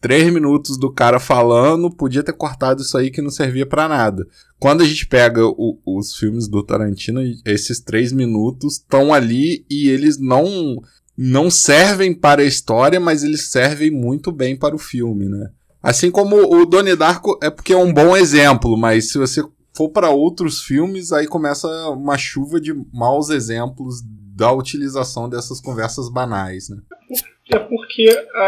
três 0.00 0.32
minutos 0.32 0.78
do 0.78 0.92
cara 0.92 1.18
falando, 1.18 1.90
podia 1.90 2.22
ter 2.22 2.32
cortado 2.32 2.82
isso 2.82 2.96
aí 2.96 3.10
que 3.10 3.22
não 3.22 3.30
servia 3.30 3.66
para 3.66 3.88
nada. 3.88 4.26
Quando 4.58 4.82
a 4.82 4.84
gente 4.84 5.06
pega 5.06 5.46
o, 5.46 5.78
os 5.84 6.14
filmes 6.16 6.48
do 6.48 6.62
Tarantino, 6.62 7.20
esses 7.44 7.80
três 7.80 8.12
minutos 8.12 8.74
estão 8.74 9.12
ali 9.12 9.64
e 9.70 9.88
eles 9.88 10.18
não 10.18 10.76
não 11.18 11.50
servem 11.50 12.12
para 12.12 12.42
a 12.42 12.44
história, 12.44 13.00
mas 13.00 13.24
eles 13.24 13.50
servem 13.50 13.90
muito 13.90 14.30
bem 14.30 14.54
para 14.54 14.76
o 14.76 14.78
filme, 14.78 15.26
né? 15.26 15.48
Assim 15.82 16.10
como 16.10 16.36
o 16.36 16.66
Donnie 16.66 16.94
Darko 16.94 17.38
é 17.42 17.48
porque 17.48 17.72
é 17.72 17.76
um 17.76 17.92
bom 17.92 18.14
exemplo, 18.14 18.76
mas 18.76 19.10
se 19.10 19.18
você 19.18 19.42
for 19.74 19.88
para 19.88 20.10
outros 20.10 20.60
filmes, 20.60 21.12
aí 21.12 21.26
começa 21.26 21.68
uma 21.90 22.18
chuva 22.18 22.60
de 22.60 22.74
maus 22.92 23.30
exemplos 23.30 24.02
da 24.34 24.52
utilização 24.52 25.28
dessas 25.28 25.60
conversas 25.60 26.10
banais, 26.10 26.68
né? 26.68 26.78
É 27.52 27.58
porque 27.58 28.06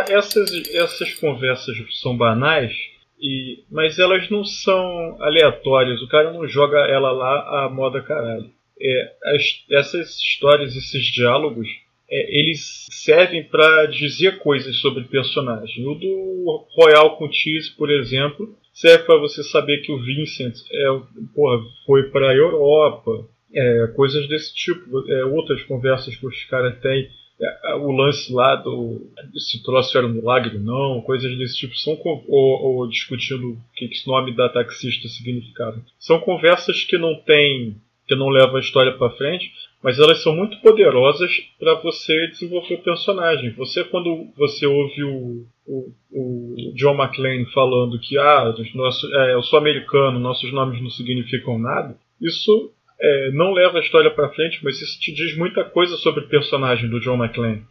essas, 0.09 0.51
essas 0.75 1.15
conversas 1.15 1.77
são 2.01 2.17
banais, 2.17 2.73
e, 3.21 3.65
mas 3.71 3.99
elas 3.99 4.29
não 4.31 4.45
são 4.45 5.17
aleatórias. 5.21 6.01
O 6.03 6.09
cara 6.09 6.33
não 6.33 6.47
joga 6.47 6.79
ela 6.87 7.11
lá 7.11 7.65
a 7.65 7.69
moda 7.69 8.03
caralho. 8.03 8.51
É, 8.81 9.13
as, 9.35 9.65
essas 9.71 10.17
histórias, 10.19 10.77
esses 10.77 11.05
diálogos, 11.13 11.69
é, 12.11 12.39
eles 12.39 12.87
servem 12.91 13.45
para 13.45 13.87
dizer 13.87 14.39
coisas 14.39 14.77
sobre 14.81 15.03
o 15.03 15.09
personagem. 15.09 15.87
O 15.87 15.95
do 15.95 16.67
Royal 16.77 17.17
com 17.17 17.31
Cheese, 17.31 17.75
por 17.77 17.91
exemplo, 17.91 18.57
serve 18.73 19.05
para 19.05 19.19
você 19.19 19.43
saber 19.43 19.79
que 19.83 19.93
o 19.93 20.03
Vincent 20.03 20.55
é, 20.71 20.87
porra, 21.35 21.61
foi 21.85 22.05
para 22.11 22.31
a 22.31 22.35
Europa, 22.35 23.29
é, 23.53 23.87
coisas 23.97 24.29
desse 24.29 24.55
tipo, 24.55 25.11
é, 25.11 25.25
outras 25.25 25.63
conversas 25.65 26.15
que 26.17 26.27
os 26.27 26.45
caras 26.45 26.79
têm. 26.81 27.09
É, 27.41 27.75
o 27.77 27.93
lance 27.93 28.33
lá 28.33 28.57
do 28.57 29.11
se 29.37 29.63
troço 29.63 29.97
era 29.97 30.07
um 30.07 30.13
milagre 30.13 30.59
não, 30.59 31.01
coisas 31.03 31.37
desse 31.39 31.57
tipo, 31.57 31.77
são 31.77 31.97
ou, 32.05 32.27
ou 32.29 32.89
discutindo 32.89 33.53
o 33.53 33.59
que 33.75 33.85
esse 33.85 34.07
nome 34.07 34.35
da 34.35 34.49
taxista 34.49 35.09
significava. 35.09 35.81
São 35.99 36.19
conversas 36.21 36.83
que 36.83 36.99
não 36.99 37.15
tem 37.15 37.77
que 38.09 38.17
não 38.17 38.31
levam 38.31 38.57
a 38.57 38.61
história 38.61 38.97
para 38.97 39.11
frente, 39.11 39.53
mas 39.83 39.99
elas 39.99 40.23
são 40.23 40.35
muito 40.35 40.59
poderosas 40.61 41.31
para 41.59 41.75
você 41.75 42.27
desenvolver 42.29 42.75
o 42.75 42.83
personagem. 42.83 43.51
Você, 43.53 43.85
quando 43.85 44.29
você 44.37 44.67
ouve 44.67 45.05
o, 45.05 45.45
o, 45.67 45.93
o 46.11 46.73
John 46.75 46.95
McClane 46.95 47.45
falando 47.53 48.01
que 48.01 48.19
ah, 48.19 48.55
nosso, 48.75 49.15
é, 49.15 49.35
eu 49.35 49.43
sou 49.43 49.59
americano, 49.59 50.19
nossos 50.19 50.51
nomes 50.53 50.83
não 50.83 50.91
significam 50.91 51.59
nada, 51.59 51.97
isso 52.21 52.73
é, 53.01 53.31
não 53.33 53.53
leva 53.53 53.79
a 53.79 53.81
história 53.81 54.11
para 54.11 54.31
frente, 54.31 54.61
mas 54.63 54.81
isso 54.81 54.99
te 55.01 55.13
diz 55.13 55.37
muita 55.37 55.65
coisa 55.65 55.97
sobre 55.97 56.25
o 56.25 56.29
personagem 56.29 56.89
do 56.89 57.01
John 57.01 57.17
McClane. 57.17 57.65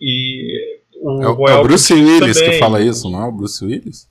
E 0.00 0.78
o, 1.00 1.22
é, 1.22 1.28
o, 1.28 1.48
é 1.48 1.54
o 1.56 1.62
Bruce 1.62 1.92
Willis 1.92 2.36
também, 2.36 2.50
que 2.52 2.58
fala 2.58 2.80
isso, 2.80 3.10
não 3.10 3.22
é 3.22 3.26
o 3.26 3.32
Bruce 3.32 3.64
Willis? 3.64 4.08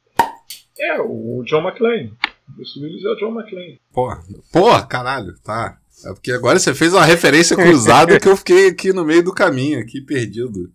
É, 0.80 1.00
o 1.02 1.44
John 1.46 1.62
McClane. 1.62 2.14
Bruce 2.48 2.80
Willis 2.80 3.04
é 3.04 3.10
o 3.10 3.16
John 3.16 3.40
McClane. 3.40 3.80
Porra, 3.94 4.24
porra, 4.52 4.86
caralho, 4.86 5.34
tá. 5.44 5.78
É 6.06 6.14
porque 6.14 6.32
agora 6.32 6.58
você 6.58 6.74
fez 6.74 6.94
uma 6.94 7.06
referência 7.06 7.56
cruzada 7.56 8.20
que 8.20 8.28
eu 8.28 8.36
fiquei 8.36 8.70
aqui 8.70 8.92
no 8.92 9.06
meio 9.06 9.24
do 9.24 9.34
caminho, 9.34 9.80
aqui 9.80 10.02
perdido. 10.02 10.72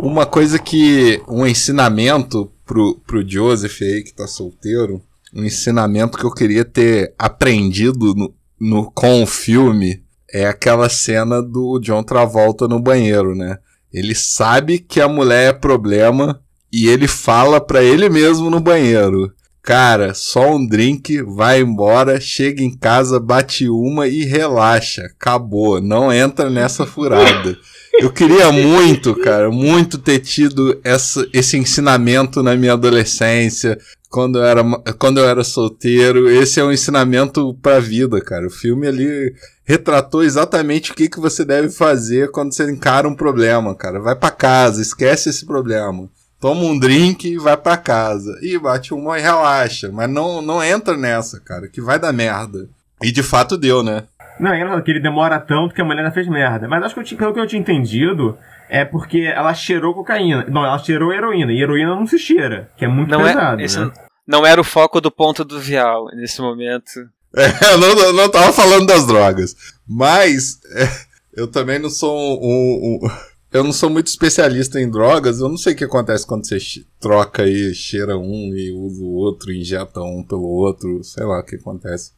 Uma 0.00 0.26
coisa 0.26 0.58
que. 0.58 1.22
Um 1.28 1.46
ensinamento 1.46 2.52
pro, 2.66 3.00
pro 3.06 3.26
Joseph 3.26 3.80
aí 3.80 4.02
que 4.02 4.12
tá 4.12 4.26
solteiro. 4.26 5.02
Um 5.34 5.44
ensinamento 5.44 6.16
que 6.16 6.24
eu 6.24 6.30
queria 6.30 6.64
ter 6.64 7.12
aprendido 7.18 8.14
no, 8.14 8.34
no, 8.60 8.90
com 8.92 9.22
o 9.22 9.26
filme 9.26 10.02
é 10.32 10.46
aquela 10.46 10.88
cena 10.88 11.42
do 11.42 11.78
John 11.80 12.02
Travolta 12.02 12.68
no 12.68 12.80
banheiro, 12.80 13.34
né? 13.34 13.58
Ele 13.92 14.14
sabe 14.14 14.78
que 14.78 15.00
a 15.00 15.08
mulher 15.08 15.50
é 15.50 15.52
problema 15.52 16.40
e 16.72 16.88
ele 16.88 17.06
fala 17.06 17.60
para 17.60 17.82
ele 17.82 18.08
mesmo 18.08 18.50
no 18.50 18.60
banheiro: 18.60 19.32
Cara, 19.62 20.12
só 20.12 20.54
um 20.54 20.66
drink, 20.66 21.22
vai 21.22 21.60
embora, 21.60 22.20
chega 22.20 22.62
em 22.62 22.76
casa, 22.76 23.18
bate 23.18 23.68
uma 23.68 24.06
e 24.06 24.24
relaxa. 24.24 25.02
Acabou, 25.02 25.80
não 25.80 26.12
entra 26.12 26.50
nessa 26.50 26.84
furada. 26.84 27.56
Eu 28.00 28.12
queria 28.12 28.50
muito, 28.50 29.14
cara, 29.14 29.50
muito 29.50 29.98
ter 29.98 30.18
tido 30.18 30.80
essa, 30.82 31.26
esse 31.32 31.56
ensinamento 31.56 32.42
na 32.42 32.56
minha 32.56 32.72
adolescência, 32.72 33.78
quando 34.10 34.38
eu, 34.38 34.44
era, 34.44 34.62
quando 34.98 35.18
eu 35.18 35.28
era 35.28 35.44
solteiro. 35.44 36.28
Esse 36.28 36.60
é 36.60 36.64
um 36.64 36.72
ensinamento 36.72 37.54
pra 37.62 37.80
vida, 37.80 38.20
cara. 38.20 38.46
O 38.46 38.50
filme 38.50 38.86
ali 38.86 39.34
retratou 39.64 40.22
exatamente 40.22 40.90
o 40.90 40.94
que, 40.94 41.08
que 41.08 41.20
você 41.20 41.44
deve 41.44 41.70
fazer 41.70 42.30
quando 42.30 42.52
você 42.52 42.70
encara 42.70 43.08
um 43.08 43.14
problema, 43.14 43.74
cara. 43.74 44.00
Vai 44.00 44.16
para 44.16 44.30
casa, 44.30 44.82
esquece 44.82 45.30
esse 45.30 45.46
problema 45.46 46.08
toma 46.44 46.60
um 46.60 46.78
drink 46.78 47.26
e 47.26 47.38
vai 47.38 47.56
para 47.56 47.78
casa. 47.78 48.38
E 48.42 48.58
bate 48.58 48.92
uma 48.92 49.18
e 49.18 49.22
relaxa. 49.22 49.90
Mas 49.90 50.10
não, 50.10 50.42
não 50.42 50.62
entra 50.62 50.94
nessa, 50.94 51.40
cara, 51.40 51.68
que 51.68 51.80
vai 51.80 51.98
dar 51.98 52.12
merda. 52.12 52.68
E 53.02 53.10
de 53.10 53.22
fato 53.22 53.56
deu, 53.56 53.82
né? 53.82 54.04
Não, 54.38 54.52
é 54.52 54.56
engraçado 54.56 54.82
que 54.82 54.90
ele 54.90 55.00
demora 55.00 55.38
tanto 55.38 55.74
que 55.74 55.80
a 55.80 55.84
mulher 55.84 56.12
fez 56.12 56.26
merda. 56.28 56.66
Mas 56.68 56.82
acho 56.82 56.94
que 56.94 57.00
eu 57.00 57.04
tinha, 57.04 57.18
pelo 57.18 57.32
que 57.32 57.40
eu 57.40 57.46
tinha 57.46 57.60
entendido, 57.60 58.36
é 58.68 58.84
porque 58.84 59.20
ela 59.20 59.54
cheirou 59.54 59.94
cocaína. 59.94 60.44
Não, 60.48 60.64
ela 60.64 60.78
cheirou 60.78 61.12
heroína. 61.12 61.52
E 61.52 61.62
heroína 61.62 61.94
não 61.94 62.06
se 62.06 62.18
cheira, 62.18 62.70
que 62.76 62.84
é 62.84 62.88
muito 62.88 63.10
não 63.10 63.26
é- 63.26 63.32
pesado. 63.32 63.60
É, 63.60 63.64
esse 63.64 63.78
né? 63.78 63.92
Não 64.26 64.44
era 64.44 64.60
o 64.60 64.64
foco 64.64 65.00
do 65.00 65.10
ponto 65.10 65.44
do 65.44 65.60
vial 65.60 66.06
nesse 66.14 66.40
momento. 66.40 66.90
É, 67.36 67.72
eu 67.72 67.78
não, 67.78 68.12
não 68.12 68.28
tava 68.28 68.52
falando 68.52 68.86
das 68.86 69.04
drogas. 69.08 69.56
Mas 69.88 70.60
é, 70.76 70.88
eu 71.36 71.48
também 71.48 71.80
não 71.80 71.90
sou 71.90 72.16
um, 72.16 72.46
um, 72.46 72.98
um 73.02 73.10
eu 73.54 73.62
não 73.62 73.72
sou 73.72 73.88
muito 73.88 74.08
especialista 74.08 74.80
em 74.80 74.90
drogas, 74.90 75.38
eu 75.38 75.48
não 75.48 75.56
sei 75.56 75.74
o 75.74 75.76
que 75.76 75.84
acontece 75.84 76.26
quando 76.26 76.44
você 76.44 76.58
troca 77.00 77.46
e 77.46 77.72
cheira 77.72 78.18
um 78.18 78.52
e 78.52 78.72
usa 78.72 79.02
o 79.02 79.14
outro, 79.14 79.52
injeta 79.52 80.00
um 80.00 80.24
pelo 80.24 80.48
outro, 80.48 81.04
sei 81.04 81.24
lá 81.24 81.38
o 81.38 81.44
que 81.44 81.54
acontece. 81.54 82.10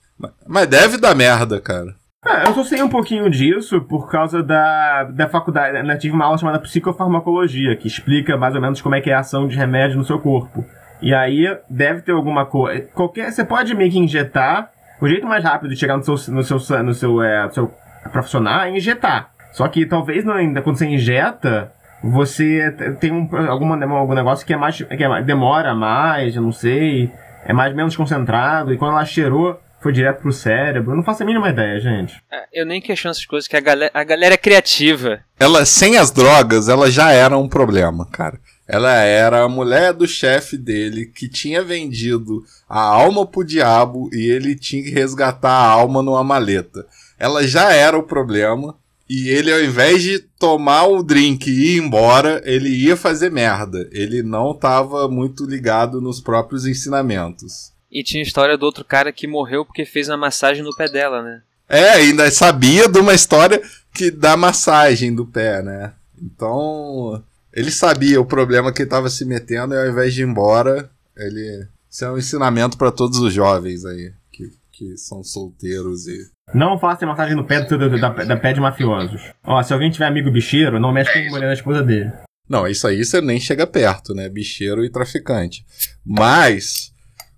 Mas 0.47 0.67
deve 0.67 0.97
dar 0.97 1.15
merda, 1.15 1.61
cara. 1.61 1.95
É, 2.27 2.49
eu 2.49 2.55
só 2.55 2.65
sei 2.65 2.83
um 2.83 2.89
pouquinho 2.89 3.31
disso 3.31 3.81
por 3.81 4.11
causa 4.11 4.43
da, 4.43 5.05
da 5.05 5.29
faculdade. 5.29 5.81
Né, 5.83 5.97
tive 5.97 6.15
uma 6.15 6.25
aula 6.25 6.37
chamada 6.37 6.59
psicofarmacologia, 6.59 7.77
que 7.77 7.87
explica 7.87 8.37
mais 8.37 8.55
ou 8.55 8.61
menos 8.61 8.83
como 8.83 8.97
é 8.97 9.01
que 9.01 9.11
é 9.11 9.15
a 9.15 9.21
ação 9.21 9.47
de 9.47 9.57
remédio 9.57 9.97
no 9.97 10.05
seu 10.05 10.19
corpo. 10.19 10.65
E 11.01 11.15
aí 11.15 11.47
deve 11.71 12.03
ter 12.03 12.13
alguma 12.13 12.45
coisa. 12.45 12.89
Qualquer. 12.95 13.31
Você 13.31 13.45
pode 13.45 13.75
meio 13.75 13.91
que 13.91 13.99
injetar. 13.99 14.71
O 15.01 15.07
jeito 15.07 15.27
mais 15.27 15.45
rápido 15.45 15.71
de 15.71 15.77
chegar 15.77 15.97
no 15.97 16.03
seu, 16.03 16.35
no 16.35 16.43
seu, 16.43 16.83
no 16.83 16.95
seu, 16.95 17.23
é, 17.23 17.49
seu 17.51 17.73
profissional 18.11 18.63
é 18.63 18.71
injetar. 18.77 19.31
Só 19.53 19.69
que 19.69 19.87
talvez 19.87 20.25
não, 20.25 20.35
ainda 20.35 20.63
quando 20.63 20.79
você 20.79 20.87
injeta, 20.87 21.73
você 22.03 22.71
tem 22.99 23.13
um, 23.13 23.29
alguma, 23.49 23.83
algum 23.99 24.15
negócio 24.15 24.47
que 24.47 24.53
é 24.53 24.57
mais. 24.57 24.77
que 24.77 25.05
é, 25.05 25.23
demora 25.23 25.75
mais, 25.75 26.35
eu 26.35 26.43
não 26.43 26.53
sei. 26.53 27.13
É 27.45 27.53
mais 27.53 27.75
menos 27.75 27.95
concentrado. 27.95 28.73
E 28.73 28.79
quando 28.79 28.93
ela 28.93 29.05
cheirou, 29.05 29.61
foi 29.81 29.93
direto 29.93 30.23
pro 30.23 30.33
cérebro. 30.33 30.93
Eu 30.93 30.97
não 30.97 31.05
faço 31.05 31.23
a 31.23 31.27
mínima 31.27 31.49
ideia, 31.49 31.79
gente. 31.81 32.15
É, 32.31 32.61
eu 32.61 32.67
nem 32.67 32.81
questiono 32.81 33.13
essas 33.13 33.27
coisas, 33.27 33.47
que 33.47 33.57
a 33.57 33.61
galera, 33.61 33.91
a 33.95 34.05
galera 34.05 34.35
é 34.35 34.39
criativa. 34.39 35.21
Ela, 35.39 35.65
sem 35.65 35.97
as 35.97 36.11
drogas, 36.11 36.69
ela 36.69 36.91
já 36.91 37.13
era 37.13 37.37
um 37.37 37.49
problema, 37.49 38.07
cara. 38.07 38.39
Ela 38.67 38.95
era 38.95 39.43
a 39.43 39.49
mulher 39.49 39.93
do 39.93 40.09
chefe 40.09 40.57
dele 40.57 41.07
que 41.07 41.29
tinha 41.29 41.63
vendido 41.63 42.43
a 42.69 42.81
alma 42.81 43.25
pro 43.25 43.45
diabo 43.45 44.11
e 44.13 44.29
ele 44.29 44.57
tinha 44.57 44.83
que 44.83 44.91
resgatar 44.91 45.53
a 45.53 45.69
alma 45.69 46.03
numa 46.03 46.25
maleta. 46.25 46.85
Ela 47.19 47.47
já 47.47 47.73
era 47.73 47.97
o 47.97 48.03
problema. 48.03 48.75
E 49.09 49.29
ele, 49.29 49.53
ao 49.53 49.63
invés 49.63 50.03
de 50.03 50.19
tomar 50.19 50.87
o 50.87 51.01
drink 51.01 51.49
e 51.49 51.77
ir 51.77 51.79
embora, 51.79 52.43
ele 52.45 52.69
ia 52.69 52.97
fazer 52.97 53.31
merda. 53.31 53.89
Ele 53.93 54.21
não 54.21 54.51
estava 54.51 55.09
muito 55.09 55.47
ligado 55.47 56.01
nos 56.01 56.21
próprios 56.21 56.67
ensinamentos. 56.67 57.73
E 57.91 58.03
tinha 58.03 58.23
a 58.23 58.27
história 58.27 58.57
do 58.57 58.65
outro 58.65 58.85
cara 58.85 59.13
que 59.13 59.27
morreu 59.27 59.65
porque 59.65 59.85
fez 59.85 60.09
uma 60.09 60.17
massagem 60.17 60.63
no 60.63 60.75
pé 60.75 60.89
dela, 60.89 61.23
né? 61.23 61.43
É, 61.69 61.91
ainda 61.91 62.31
sabia 62.31 62.89
de 62.89 62.99
uma 62.99 63.15
história 63.15 63.61
que 63.93 64.11
dá 64.11 64.37
massagem 64.37 65.15
do 65.15 65.27
pé, 65.27 65.63
né? 65.63 65.93
Então, 66.21 67.23
ele 67.53 67.71
sabia 67.71 68.21
o 68.21 68.27
problema 68.27 68.73
que 68.73 68.83
estava 68.83 69.09
se 69.09 69.25
metendo 69.25 69.75
e 69.75 69.79
ao 69.79 69.89
invés 69.89 70.15
de 70.15 70.23
ir 70.23 70.27
embora, 70.27 70.91
ele. 71.17 71.67
Isso 71.91 72.05
é 72.05 72.11
um 72.11 72.19
ensinamento 72.19 72.77
para 72.77 72.93
todos 72.93 73.19
os 73.19 73.33
jovens 73.33 73.85
aí 73.85 74.13
que, 74.31 74.51
que 74.71 74.97
são 74.99 75.25
solteiros 75.25 76.07
e 76.07 76.31
não 76.55 76.79
faça 76.79 77.05
massagem 77.07 77.35
no 77.35 77.45
pé 77.45 77.63
do, 77.63 77.99
da, 77.99 78.09
da 78.09 78.37
pé 78.37 78.53
de 78.53 78.61
mafiosos. 78.61 79.21
Ó, 79.43 79.61
se 79.63 79.73
alguém 79.73 79.91
tiver 79.91 80.07
amigo 80.07 80.31
bicheiro, 80.31 80.79
não 80.79 80.93
mexe 80.93 81.13
com 81.13 81.19
a 81.19 81.31
mulher 81.31 81.49
da 81.49 81.55
esposa 81.55 81.83
dele. 81.83 82.13
Não, 82.49 82.67
isso 82.67 82.87
aí 82.87 83.05
você 83.05 83.21
nem 83.21 83.41
chega 83.41 83.67
perto, 83.67 84.15
né? 84.15 84.29
Bicheiro 84.29 84.85
e 84.85 84.91
traficante. 84.91 85.65
Mas, 86.05 86.93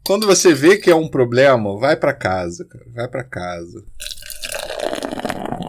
quando 0.04 0.26
você 0.26 0.54
vê 0.54 0.76
que 0.76 0.90
é 0.90 0.94
um 0.94 1.08
problema, 1.08 1.78
vai 1.78 1.96
para 1.96 2.14
casa, 2.14 2.64
cara. 2.64 2.84
Vai 2.94 3.08
para 3.08 3.24
casa. 3.24 3.84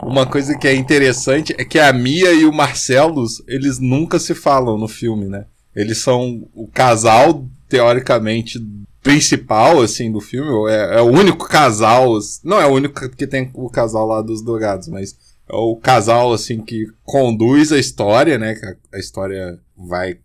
Uma 0.03 0.25
coisa 0.25 0.57
que 0.57 0.67
é 0.67 0.73
interessante 0.73 1.53
é 1.57 1.65
que 1.65 1.77
a 1.77 1.91
Mia 1.91 2.31
e 2.31 2.45
o 2.45 2.53
Marcelos, 2.53 3.43
eles 3.47 3.79
nunca 3.79 4.17
se 4.17 4.33
falam 4.33 4.77
no 4.77 4.87
filme, 4.87 5.27
né? 5.27 5.45
Eles 5.75 5.99
são 5.99 6.47
o 6.53 6.67
casal, 6.67 7.45
teoricamente, 7.67 8.59
principal, 9.03 9.81
assim, 9.81 10.11
do 10.11 10.19
filme. 10.19 10.49
É, 10.71 10.97
é, 10.97 11.01
o 11.01 11.05
único 11.05 11.47
casal. 11.47 12.17
Não 12.43 12.59
é 12.59 12.65
o 12.65 12.73
único 12.73 13.09
que 13.09 13.27
tem 13.27 13.49
o 13.53 13.69
casal 13.69 14.07
lá 14.07 14.21
dos 14.21 14.43
drogados, 14.43 14.87
mas 14.87 15.15
é 15.47 15.55
o 15.55 15.75
casal, 15.75 16.33
assim, 16.33 16.61
que 16.61 16.85
conduz 17.03 17.71
a 17.71 17.77
história, 17.77 18.37
né? 18.37 18.55
A 18.93 18.97
história 18.97 19.59
vai 19.77 20.17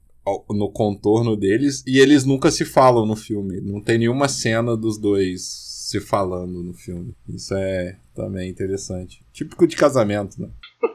no 0.51 0.71
contorno 0.71 1.37
deles. 1.37 1.83
E 1.87 1.99
eles 1.99 2.25
nunca 2.25 2.51
se 2.51 2.65
falam 2.65 3.07
no 3.07 3.17
filme. 3.17 3.61
Não 3.61 3.81
tem 3.81 3.99
nenhuma 3.99 4.29
cena 4.29 4.77
dos 4.77 4.99
dois 4.99 5.43
se 5.43 6.01
falando 6.01 6.63
no 6.63 6.73
filme. 6.73 7.15
Isso 7.29 7.55
é 7.55 7.97
também 8.15 8.49
interessante. 8.49 9.25
Típico 9.33 9.67
de 9.67 9.77
casamento, 9.77 10.41
né? 10.41 10.49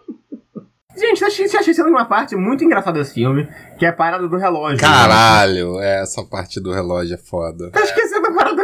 Gente, 0.97 1.23
achei, 1.23 1.45
achei 1.45 1.73
sendo 1.73 1.89
uma 1.89 2.05
parte 2.05 2.35
muito 2.35 2.63
engraçada 2.63 2.99
desse 2.99 3.13
filme, 3.13 3.47
que 3.77 3.85
é 3.85 3.89
a 3.89 3.93
parada 3.93 4.27
do 4.27 4.35
relógio. 4.35 4.79
Caralho, 4.79 5.77
né? 5.77 6.01
essa 6.01 6.23
parte 6.23 6.59
do 6.59 6.73
relógio 6.73 7.13
é 7.13 7.17
foda. 7.17 7.69
Tá 7.71 7.81
esquecendo 7.81 8.18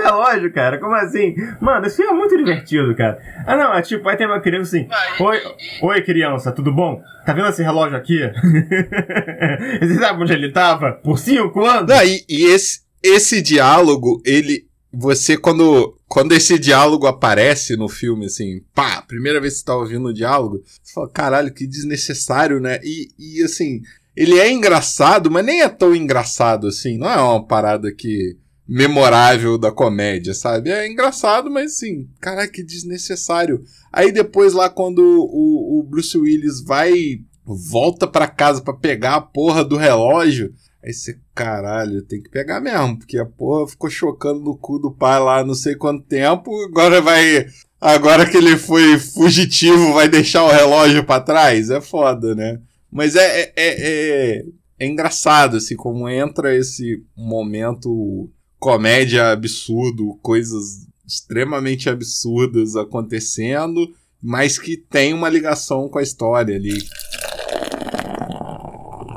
relógio, 0.06 0.54
cara? 0.54 0.80
Como 0.80 0.94
assim? 0.96 1.36
Mano, 1.60 1.86
esse 1.86 1.98
filme 1.98 2.12
é 2.12 2.15
muito 2.15 2.38
divertido, 2.38 2.96
cara. 2.96 3.20
Ah, 3.46 3.56
não, 3.56 3.74
é 3.74 3.82
tipo, 3.82 4.08
aí 4.08 4.18
tem 4.18 4.28
uma 4.28 4.39
criança 4.39 4.78
assim: 4.78 4.88
Oi, 5.20 5.41
oi 5.82 6.02
criança, 6.02 6.52
tudo 6.52 6.72
bom? 6.72 7.02
Tá 7.26 7.34
vendo 7.34 7.50
esse 7.50 7.63
relógio 7.63 7.98
aqui? 7.98 8.20
Você 9.82 9.96
sabe 9.96 10.22
onde 10.22 10.34
ele 10.34 10.52
tava? 10.52 10.94
Por 10.94 11.18
cinco 11.18 11.65
anos? 11.65 11.89
Não, 11.89 12.04
e, 12.04 12.24
e 12.30 12.46
esse, 12.46 12.82
esse 13.04 13.41
diálogo, 13.41 14.22
ele 14.26 14.65
você, 14.98 15.38
quando, 15.38 15.98
quando 16.08 16.32
esse 16.32 16.58
diálogo 16.58 17.06
aparece 17.06 17.76
no 17.76 17.89
filme, 17.89 18.28
assim, 18.28 18.62
pá, 18.74 19.02
primeira 19.02 19.41
vez 19.41 19.54
que 19.56 19.60
você 19.60 19.65
tá 19.65 19.76
ouvindo 19.76 20.08
o 20.08 20.13
diálogo, 20.13 20.63
você 20.82 20.94
fala, 20.94 21.10
caralho, 21.10 21.54
que 21.54 21.68
desnecessário, 21.68 22.62
né? 22.62 22.80
E, 22.82 23.10
e 23.20 23.44
assim, 23.44 23.82
ele 24.15 24.39
é 24.39 24.50
engraçado, 24.50 25.30
mas 25.30 25.46
nem 25.46 25.62
é 25.62 25.70
tão 25.70 25.94
engraçado 25.94 26.68
assim. 26.68 26.98
Não 26.98 27.10
é 27.10 27.18
uma 27.18 27.46
parada 27.46 27.94
que 27.94 28.38
memorável 28.67 29.58
da 29.58 29.71
comédia, 29.71 30.34
sabe? 30.34 30.71
É 30.71 30.88
engraçado, 30.88 31.49
mas 31.51 31.73
assim, 31.73 32.08
caralho, 32.19 32.51
que 32.51 32.63
desnecessário. 32.63 33.63
Aí 33.91 34.12
depois 34.12 34.54
lá 34.54 34.69
quando 34.69 34.99
o, 34.99 35.80
o 35.80 35.84
Bruce 35.84 36.17
Willis 36.17 36.62
vai 36.62 37.21
volta 37.45 38.08
para 38.08 38.28
casa 38.28 38.62
para 38.62 38.73
pegar 38.73 39.15
a 39.15 39.21
porra 39.21 39.63
do 39.63 39.78
relógio, 39.78 40.51
Aí 40.86 40.93
você, 40.93 41.17
caralho, 41.34 42.04
tem 42.04 42.21
que 42.21 42.30
pegar 42.30 42.62
mesmo, 42.62 42.99
porque 42.99 43.17
a 43.17 43.25
porra 43.25 43.67
ficou 43.67 43.89
chocando 43.89 44.41
no 44.41 44.56
cu 44.56 44.78
do 44.78 44.91
pai 44.91 45.19
lá 45.19 45.43
não 45.43 45.56
sei 45.56 45.73
quanto 45.73 46.06
tempo, 46.06 46.51
agora 46.63 47.01
vai. 47.01 47.47
Agora 47.82 48.30
que 48.30 48.38
ele 48.38 48.56
foi 48.56 48.99
fugitivo, 48.99 49.93
vai 49.93 50.08
deixar 50.08 50.43
o 50.43 50.51
relógio 50.51 51.04
para 51.04 51.23
trás? 51.23 51.71
É 51.71 51.82
foda, 51.82 52.36
né? 52.36 52.62
Mas 52.91 53.15
é, 53.15 53.41
é, 53.41 53.54
é, 53.56 54.38
é, 54.38 54.45
é 54.80 54.86
engraçado, 54.86 55.58
assim, 55.58 55.75
como 55.75 56.08
entra 56.08 56.56
esse 56.56 57.04
momento 57.17 58.30
comédia 58.60 59.32
absurdo, 59.32 60.18
coisas 60.22 60.88
extremamente 61.06 61.89
absurdas 61.89 62.76
acontecendo, 62.76 63.94
mas 64.22 64.58
que 64.58 64.76
tem 64.78 65.13
uma 65.13 65.30
ligação 65.30 65.88
com 65.88 66.00
a 66.00 66.04
história 66.04 66.56
ali 66.56 66.84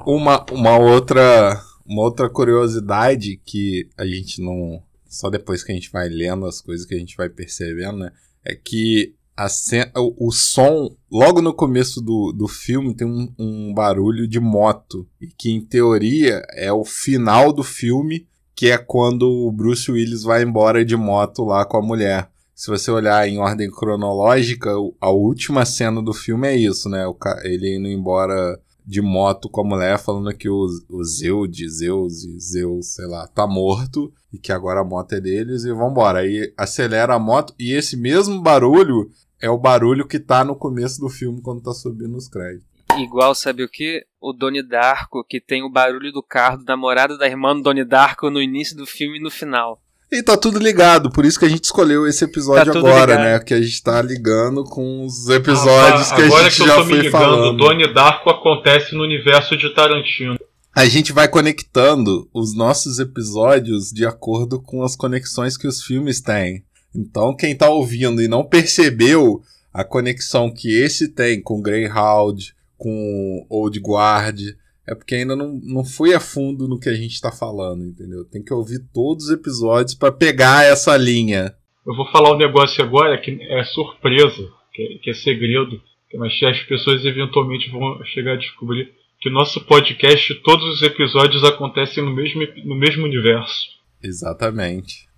uma, 0.08 0.44
uma 0.50 0.78
outra 0.78 1.62
uma 1.84 2.02
outra 2.02 2.30
curiosidade 2.30 3.40
que 3.44 3.88
a 3.96 4.06
gente 4.06 4.40
não 4.40 4.82
só 5.06 5.28
depois 5.30 5.62
que 5.62 5.72
a 5.72 5.74
gente 5.74 5.90
vai 5.90 6.08
lendo 6.08 6.46
as 6.46 6.60
coisas 6.60 6.86
que 6.86 6.94
a 6.94 6.98
gente 6.98 7.16
vai 7.16 7.28
percebendo, 7.28 7.98
né? 7.98 8.12
é 8.44 8.54
que 8.54 9.14
a 9.36 9.48
cena, 9.48 9.90
o, 9.96 10.28
o 10.28 10.32
som, 10.32 10.94
logo 11.10 11.40
no 11.40 11.54
começo 11.54 12.00
do, 12.00 12.32
do 12.32 12.48
filme, 12.48 12.94
tem 12.94 13.06
um, 13.06 13.32
um 13.38 13.72
barulho 13.72 14.26
de 14.26 14.40
moto. 14.40 15.08
E 15.20 15.28
que, 15.28 15.50
em 15.50 15.60
teoria, 15.60 16.42
é 16.54 16.72
o 16.72 16.84
final 16.84 17.52
do 17.52 17.62
filme, 17.62 18.26
que 18.58 18.72
é 18.72 18.76
quando 18.76 19.30
o 19.30 19.52
Bruce 19.52 19.88
Willis 19.88 20.24
vai 20.24 20.42
embora 20.42 20.84
de 20.84 20.96
moto 20.96 21.44
lá 21.44 21.64
com 21.64 21.76
a 21.76 21.80
mulher. 21.80 22.28
Se 22.56 22.68
você 22.68 22.90
olhar 22.90 23.28
em 23.28 23.38
ordem 23.38 23.70
cronológica, 23.70 24.72
a 25.00 25.10
última 25.10 25.64
cena 25.64 26.02
do 26.02 26.12
filme 26.12 26.48
é 26.48 26.56
isso, 26.56 26.88
né? 26.88 27.04
Ele 27.44 27.76
indo 27.76 27.86
embora 27.86 28.60
de 28.84 29.00
moto 29.00 29.48
com 29.48 29.60
a 29.60 29.64
mulher, 29.64 29.96
falando 30.00 30.36
que 30.36 30.48
o, 30.48 30.66
Zeus, 31.04 31.56
Zeus 31.68 32.26
Zeus, 32.40 32.94
sei 32.94 33.06
lá, 33.06 33.28
tá 33.28 33.46
morto 33.46 34.12
e 34.32 34.38
que 34.38 34.50
agora 34.50 34.80
a 34.80 34.84
moto 34.84 35.12
é 35.12 35.20
deles 35.20 35.62
e 35.62 35.72
vambora. 35.72 36.18
Aí 36.18 36.52
acelera 36.56 37.14
a 37.14 37.18
moto 37.18 37.54
e 37.60 37.72
esse 37.72 37.96
mesmo 37.96 38.42
barulho 38.42 39.08
é 39.40 39.48
o 39.48 39.56
barulho 39.56 40.04
que 40.04 40.18
tá 40.18 40.42
no 40.42 40.56
começo 40.56 41.00
do 41.00 41.08
filme 41.08 41.40
quando 41.40 41.62
tá 41.62 41.72
subindo 41.72 42.16
os 42.16 42.26
créditos. 42.26 42.67
Igual, 43.02 43.34
sabe 43.34 43.62
o 43.62 43.68
que? 43.68 44.04
O 44.20 44.32
Doni 44.32 44.62
Darko, 44.62 45.24
que 45.24 45.40
tem 45.40 45.62
o 45.62 45.70
barulho 45.70 46.12
do 46.12 46.22
carro 46.22 46.58
do 46.58 46.64
namorado 46.64 47.16
da 47.16 47.26
irmã 47.26 47.54
do 47.54 47.62
Doni 47.62 47.84
Darko 47.84 48.30
no 48.30 48.42
início 48.42 48.76
do 48.76 48.86
filme 48.86 49.18
e 49.18 49.22
no 49.22 49.30
final. 49.30 49.80
E 50.10 50.22
tá 50.22 50.38
tudo 50.38 50.58
ligado, 50.58 51.10
por 51.10 51.26
isso 51.26 51.38
que 51.38 51.44
a 51.44 51.48
gente 51.48 51.64
escolheu 51.64 52.06
esse 52.06 52.24
episódio 52.24 52.72
tá 52.72 52.78
agora, 52.78 53.12
ligado. 53.12 53.24
né? 53.24 53.38
Que 53.40 53.52
a 53.52 53.60
gente 53.60 53.82
tá 53.82 54.00
ligando 54.00 54.64
com 54.64 55.04
os 55.04 55.28
episódios 55.28 56.10
ah, 56.10 56.16
que 56.16 56.22
a 56.22 56.28
gente 56.30 56.56
que 56.56 56.66
já 56.66 56.74
foi 56.76 56.96
ligando, 56.96 57.10
falando. 57.10 57.58
Doni 57.58 57.92
Darko 57.92 58.30
acontece 58.30 58.94
no 58.94 59.02
universo 59.02 59.54
de 59.54 59.68
Tarantino. 59.74 60.38
A 60.74 60.86
gente 60.86 61.12
vai 61.12 61.28
conectando 61.28 62.28
os 62.32 62.56
nossos 62.56 62.98
episódios 62.98 63.90
de 63.90 64.06
acordo 64.06 64.62
com 64.62 64.82
as 64.82 64.96
conexões 64.96 65.58
que 65.58 65.66
os 65.66 65.82
filmes 65.82 66.22
têm. 66.22 66.64
Então, 66.94 67.36
quem 67.36 67.54
tá 67.54 67.68
ouvindo 67.68 68.22
e 68.22 68.28
não 68.28 68.44
percebeu 68.44 69.42
a 69.74 69.84
conexão 69.84 70.50
que 70.50 70.74
esse 70.74 71.08
tem 71.08 71.42
com 71.42 71.60
Greyhound, 71.60 72.54
com 72.78 73.46
Old 73.50 73.78
Guard, 73.80 74.40
é 74.86 74.94
porque 74.94 75.16
ainda 75.16 75.36
não, 75.36 75.60
não 75.62 75.84
fui 75.84 76.14
a 76.14 76.20
fundo 76.20 76.66
no 76.66 76.78
que 76.78 76.88
a 76.88 76.94
gente 76.94 77.20
tá 77.20 77.30
falando, 77.30 77.84
entendeu? 77.84 78.24
Tem 78.24 78.42
que 78.42 78.54
ouvir 78.54 78.78
todos 78.94 79.26
os 79.26 79.30
episódios 79.30 79.94
para 79.94 80.12
pegar 80.12 80.64
essa 80.64 80.96
linha. 80.96 81.54
Eu 81.86 81.94
vou 81.94 82.10
falar 82.10 82.32
um 82.32 82.38
negócio 82.38 82.82
agora 82.82 83.20
que 83.20 83.38
é 83.42 83.64
surpresa, 83.64 84.48
que 84.72 84.82
é, 84.82 84.98
que 85.02 85.10
é 85.10 85.14
segredo, 85.14 85.78
mas 86.14 86.32
as 86.42 86.62
pessoas 86.62 87.04
eventualmente 87.04 87.70
vão 87.70 88.02
chegar 88.06 88.32
a 88.34 88.38
descobrir 88.38 88.90
que 89.20 89.28
nosso 89.28 89.60
podcast, 89.66 90.34
todos 90.42 90.64
os 90.74 90.82
episódios 90.82 91.42
acontecem 91.44 92.04
no 92.04 92.14
mesmo, 92.14 92.40
no 92.64 92.76
mesmo 92.76 93.04
universo. 93.04 93.68
Exatamente 94.02 95.08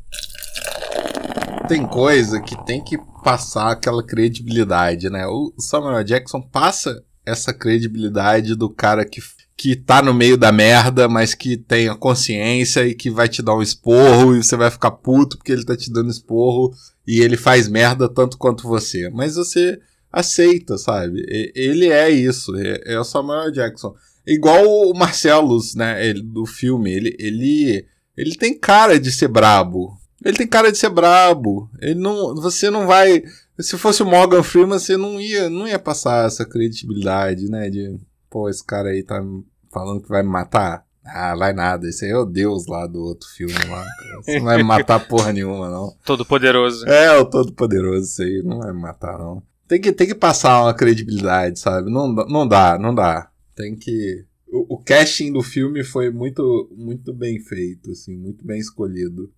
tem 1.70 1.86
coisa 1.86 2.40
que 2.40 2.56
tem 2.64 2.82
que 2.82 2.98
passar 3.22 3.70
aquela 3.70 4.04
credibilidade, 4.04 5.08
né? 5.08 5.24
O 5.28 5.54
Samuel 5.56 6.02
Jackson 6.02 6.40
passa 6.40 7.00
essa 7.30 7.52
credibilidade 7.52 8.54
do 8.54 8.68
cara 8.68 9.04
que, 9.04 9.20
que 9.56 9.76
tá 9.76 10.02
no 10.02 10.12
meio 10.12 10.36
da 10.36 10.50
merda, 10.52 11.08
mas 11.08 11.34
que 11.34 11.56
tem 11.56 11.88
a 11.88 11.94
consciência 11.94 12.86
e 12.86 12.94
que 12.94 13.10
vai 13.10 13.28
te 13.28 13.42
dar 13.42 13.54
um 13.54 13.62
esporro 13.62 14.36
e 14.36 14.42
você 14.42 14.56
vai 14.56 14.70
ficar 14.70 14.90
puto 14.90 15.36
porque 15.36 15.52
ele 15.52 15.64
tá 15.64 15.76
te 15.76 15.92
dando 15.92 16.10
esporro 16.10 16.72
e 17.06 17.20
ele 17.20 17.36
faz 17.36 17.68
merda 17.68 18.08
tanto 18.08 18.38
quanto 18.38 18.68
você. 18.68 19.08
Mas 19.10 19.34
você 19.34 19.78
aceita, 20.12 20.76
sabe? 20.76 21.24
Ele 21.54 21.88
é 21.88 22.10
isso, 22.10 22.56
é, 22.56 22.94
é 22.94 23.00
o 23.00 23.04
Samuel 23.04 23.52
Jackson. 23.52 23.94
Igual 24.26 24.64
o 24.64 24.94
Marcellus, 24.96 25.74
né, 25.74 26.06
ele, 26.06 26.22
do 26.22 26.44
filme, 26.44 26.92
ele, 26.92 27.16
ele, 27.18 27.86
ele 28.16 28.36
tem 28.36 28.56
cara 28.58 28.98
de 28.98 29.10
ser 29.10 29.28
brabo, 29.28 30.00
ele 30.24 30.36
tem 30.36 30.46
cara 30.46 30.70
de 30.70 30.78
ser 30.78 30.90
brabo. 30.90 31.70
Ele 31.80 31.98
não, 31.98 32.34
você 32.34 32.70
não 32.70 32.86
vai. 32.86 33.22
Se 33.62 33.76
fosse 33.78 34.02
o 34.02 34.06
Morgan 34.06 34.42
Freeman, 34.42 34.78
você 34.78 34.96
não 34.96 35.20
ia, 35.20 35.48
não 35.50 35.66
ia 35.66 35.78
passar 35.78 36.26
essa 36.26 36.44
credibilidade, 36.44 37.48
né? 37.48 37.68
De, 37.68 37.98
pô, 38.28 38.48
esse 38.48 38.64
cara 38.64 38.90
aí 38.90 39.02
tá 39.02 39.22
falando 39.72 40.02
que 40.02 40.08
vai 40.08 40.22
me 40.22 40.28
matar. 40.28 40.84
Ah, 41.04 41.34
vai 41.34 41.52
nada. 41.52 41.88
Esse 41.88 42.04
aí 42.04 42.10
é 42.10 42.16
o 42.16 42.24
Deus 42.24 42.66
lá 42.66 42.86
do 42.86 43.00
outro 43.00 43.28
filme 43.28 43.54
lá. 43.68 43.84
Você 44.22 44.38
não 44.38 44.44
vai 44.44 44.56
me 44.58 44.62
matar 44.62 45.00
porra 45.06 45.32
nenhuma, 45.32 45.68
não. 45.68 45.94
Todo 46.04 46.24
poderoso. 46.24 46.86
É, 46.86 47.16
o 47.16 47.24
todo 47.24 47.52
poderoso, 47.52 48.04
isso 48.04 48.22
aí. 48.22 48.42
Não 48.44 48.58
vai 48.58 48.72
me 48.72 48.80
matar, 48.80 49.18
não. 49.18 49.42
Tem 49.66 49.80
que, 49.80 49.92
tem 49.92 50.06
que 50.06 50.14
passar 50.14 50.62
uma 50.62 50.74
credibilidade, 50.74 51.58
sabe? 51.58 51.90
Não, 51.90 52.12
não 52.12 52.46
dá, 52.46 52.78
não 52.78 52.94
dá. 52.94 53.30
Tem 53.54 53.74
que. 53.74 54.24
O, 54.52 54.74
o 54.74 54.78
casting 54.78 55.32
do 55.32 55.42
filme 55.42 55.84
foi 55.84 56.10
muito, 56.10 56.68
muito 56.76 57.14
bem 57.14 57.38
feito, 57.38 57.92
assim, 57.92 58.16
muito 58.16 58.44
bem 58.44 58.58
escolhido 58.58 59.32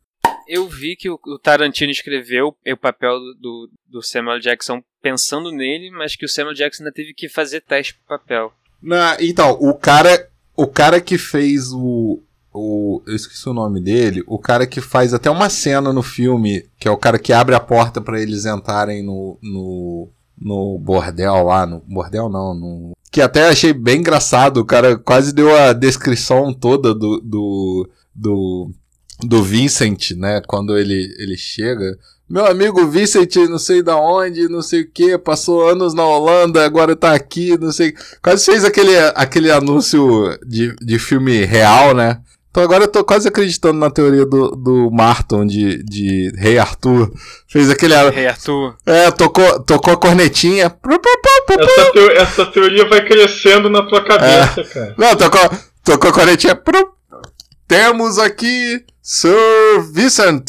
eu 0.47 0.69
vi 0.69 0.97
que 0.97 1.11
o, 1.11 1.19
Tarantino 1.43 1.91
escreveu 1.91 2.57
o 2.67 2.77
papel 2.77 3.19
do, 3.41 3.71
do 3.89 4.03
Samuel 4.03 4.41
Jackson 4.41 4.83
pensando 5.01 5.51
nele, 5.51 5.91
mas 5.91 6.17
que 6.17 6.25
o 6.25 6.29
Samuel 6.29 6.55
Jackson 6.55 6.83
ainda 6.83 6.93
teve 6.93 7.13
que 7.15 7.29
fazer 7.29 7.61
teste 7.61 7.95
pro 7.95 8.19
papel. 8.19 8.53
Na, 8.83 9.17
então, 9.21 9.53
o 9.61 9.75
cara, 9.75 10.29
o 10.57 10.67
cara 10.67 11.01
que 11.01 11.17
fez 11.17 11.73
o, 11.73 12.21
o. 12.53 13.03
Eu 13.07 13.15
esqueci 13.15 13.49
o 13.49 13.55
nome 13.55 13.81
dele. 13.81 14.23
O 14.27 14.39
cara 14.39 14.67
que 14.67 14.81
faz 14.81 15.15
até 15.15 15.31
uma 15.31 15.49
cena 15.49 15.93
no 15.93 16.03
filme, 16.03 16.67
que 16.79 16.89
é 16.89 16.91
o 16.91 16.97
cara 16.97 17.19
que 17.19 17.33
abre 17.33 17.55
a 17.55 17.61
porta 17.61 18.01
para 18.01 18.21
eles 18.21 18.45
entrarem 18.45 19.03
no, 19.03 19.39
no, 19.43 20.09
no 20.39 20.79
bordel 20.79 21.45
lá. 21.45 21.67
No 21.67 21.81
bordel 21.81 22.29
não, 22.29 22.55
no. 22.55 22.93
Que 23.11 23.21
até 23.21 23.49
achei 23.49 23.73
bem 23.73 24.01
engraçado. 24.01 24.59
O 24.59 24.65
cara 24.65 24.97
quase 24.97 25.33
deu 25.33 25.55
a 25.55 25.73
descrição 25.73 26.53
toda 26.53 26.95
do, 26.95 27.21
do, 27.21 27.91
do 28.15 28.71
do 29.23 29.43
Vincent, 29.43 30.13
né? 30.13 30.43
Quando 30.47 30.77
ele, 30.77 31.15
ele 31.19 31.37
chega. 31.37 31.99
Meu 32.29 32.47
amigo 32.47 32.87
Vincent, 32.87 33.37
não 33.49 33.59
sei 33.59 33.83
da 33.83 33.97
onde, 33.97 34.49
não 34.49 34.63
sei 34.63 34.83
o 34.83 34.91
que, 34.91 35.19
passou 35.19 35.69
anos 35.69 35.93
na 35.93 36.05
Holanda, 36.05 36.65
agora 36.65 36.97
tá 36.97 37.13
aqui, 37.13 37.59
não 37.59 37.71
sei. 37.71 37.95
Quase 38.23 38.47
fez 38.47 38.65
aquele, 38.65 38.97
aquele 39.15 39.51
anúncio 39.51 40.39
de, 40.47 40.75
de 40.77 40.99
filme 40.99 41.45
real, 41.45 41.95
né? 41.95 42.21
Então 42.53 42.63
agora 42.63 42.85
eu 42.85 42.89
tô 42.89 43.03
quase 43.03 43.27
acreditando 43.27 43.79
na 43.79 43.91
teoria 43.91 44.27
do, 44.27 44.51
do 44.51 44.91
Martin 44.91 45.47
de, 45.47 45.83
de 45.83 46.31
Rei 46.37 46.59
Arthur. 46.59 47.11
Fez 47.49 47.71
aquele. 47.71 47.95
Rei 48.11 48.27
Arthur. 48.27 48.77
É, 48.85 49.11
tocou, 49.11 49.61
tocou 49.61 49.95
a 49.95 49.97
cornetinha. 49.97 50.67
Essa, 50.67 51.93
teo, 51.93 52.11
essa 52.11 52.47
teoria 52.47 52.87
vai 52.87 53.07
crescendo 53.07 53.71
na 53.71 53.83
tua 53.83 54.05
cabeça, 54.05 54.61
é. 54.61 54.65
cara. 54.65 54.95
Não, 54.99 55.17
tocou, 55.17 55.51
tocou 55.83 56.11
a 56.11 56.13
cornetinha. 56.13 56.61
Temos 57.67 58.19
aqui 58.19 58.85
Sir 59.05 59.83
Vincent, 59.93 60.49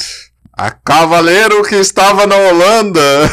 a 0.53 0.69
cavaleiro 0.69 1.63
que 1.63 1.73
estava 1.73 2.27
na 2.27 2.37
Holanda 2.37 3.01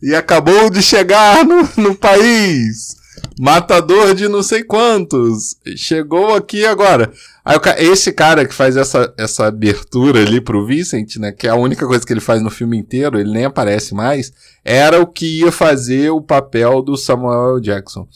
e 0.00 0.14
acabou 0.14 0.70
de 0.70 0.80
chegar 0.80 1.44
no, 1.44 1.68
no 1.76 1.96
país. 1.96 2.94
Matador 3.36 4.14
de 4.14 4.28
não 4.28 4.40
sei 4.40 4.62
quantos. 4.62 5.56
Chegou 5.76 6.36
aqui 6.36 6.64
agora. 6.64 7.12
Aí, 7.44 7.58
esse 7.78 8.12
cara 8.12 8.46
que 8.46 8.54
faz 8.54 8.76
essa, 8.76 9.12
essa 9.18 9.46
abertura 9.46 10.20
ali 10.20 10.40
pro 10.40 10.64
Vincent, 10.64 11.16
né? 11.16 11.32
Que 11.32 11.48
é 11.48 11.50
a 11.50 11.56
única 11.56 11.88
coisa 11.88 12.06
que 12.06 12.12
ele 12.12 12.20
faz 12.20 12.40
no 12.40 12.50
filme 12.50 12.78
inteiro, 12.78 13.18
ele 13.18 13.32
nem 13.32 13.46
aparece 13.46 13.94
mais. 13.94 14.32
Era 14.64 15.00
o 15.00 15.08
que 15.08 15.40
ia 15.40 15.50
fazer 15.50 16.10
o 16.10 16.22
papel 16.22 16.82
do 16.82 16.96
Samuel 16.96 17.58
Jackson. 17.58 18.06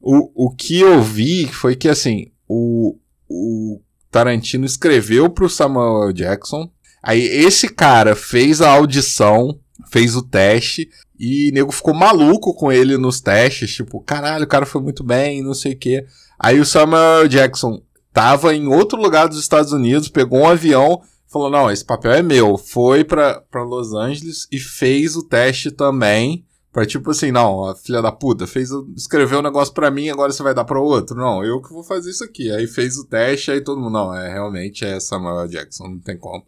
O, 0.00 0.46
o 0.46 0.54
que 0.54 0.78
eu 0.78 1.02
vi 1.02 1.48
foi 1.48 1.74
que, 1.74 1.88
assim, 1.88 2.30
o, 2.48 2.96
o 3.28 3.80
Tarantino 4.10 4.66
escreveu 4.66 5.30
pro 5.30 5.48
Samuel 5.48 6.12
Jackson. 6.12 6.70
Aí 7.02 7.20
esse 7.20 7.68
cara 7.68 8.14
fez 8.14 8.60
a 8.60 8.70
audição, 8.70 9.58
fez 9.90 10.16
o 10.16 10.22
teste, 10.22 10.88
e 11.18 11.50
nego 11.52 11.70
ficou 11.72 11.94
maluco 11.94 12.54
com 12.54 12.72
ele 12.72 12.96
nos 12.96 13.20
testes, 13.20 13.74
tipo, 13.74 14.00
caralho, 14.00 14.44
o 14.44 14.48
cara 14.48 14.66
foi 14.66 14.80
muito 14.80 15.04
bem, 15.04 15.42
não 15.42 15.54
sei 15.54 15.72
o 15.72 15.78
quê. 15.78 16.06
Aí 16.38 16.58
o 16.58 16.64
Samuel 16.64 17.28
Jackson 17.28 17.82
tava 18.12 18.54
em 18.54 18.66
outro 18.66 19.00
lugar 19.00 19.28
dos 19.28 19.38
Estados 19.38 19.72
Unidos, 19.72 20.08
pegou 20.08 20.40
um 20.40 20.48
avião, 20.48 21.00
falou: 21.30 21.50
não, 21.50 21.70
esse 21.70 21.84
papel 21.84 22.12
é 22.12 22.22
meu. 22.22 22.56
Foi 22.56 23.04
pra 23.04 23.42
Los 23.54 23.92
Angeles 23.92 24.46
e 24.50 24.58
fez 24.58 25.16
o 25.16 25.22
teste 25.22 25.70
também. 25.70 26.44
Pra 26.72 26.86
tipo 26.86 27.10
assim, 27.10 27.32
não, 27.32 27.68
a 27.68 27.74
filha 27.74 28.00
da 28.00 28.12
puta 28.12 28.46
fez, 28.46 28.70
escreveu 28.96 29.40
um 29.40 29.42
negócio 29.42 29.74
pra 29.74 29.90
mim, 29.90 30.08
agora 30.08 30.32
você 30.32 30.42
vai 30.42 30.54
dar 30.54 30.64
pro 30.64 30.82
outro. 30.82 31.16
Não, 31.16 31.44
eu 31.44 31.60
que 31.60 31.72
vou 31.72 31.82
fazer 31.82 32.10
isso 32.10 32.22
aqui. 32.22 32.50
Aí 32.52 32.66
fez 32.66 32.96
o 32.96 33.06
teste, 33.06 33.50
aí 33.50 33.60
todo 33.60 33.80
mundo, 33.80 33.92
não, 33.92 34.14
é 34.14 34.32
realmente 34.32 34.84
é 34.84 35.00
Samuel 35.00 35.48
Jackson, 35.48 35.88
não 35.88 35.98
tem 35.98 36.16
como. 36.16 36.46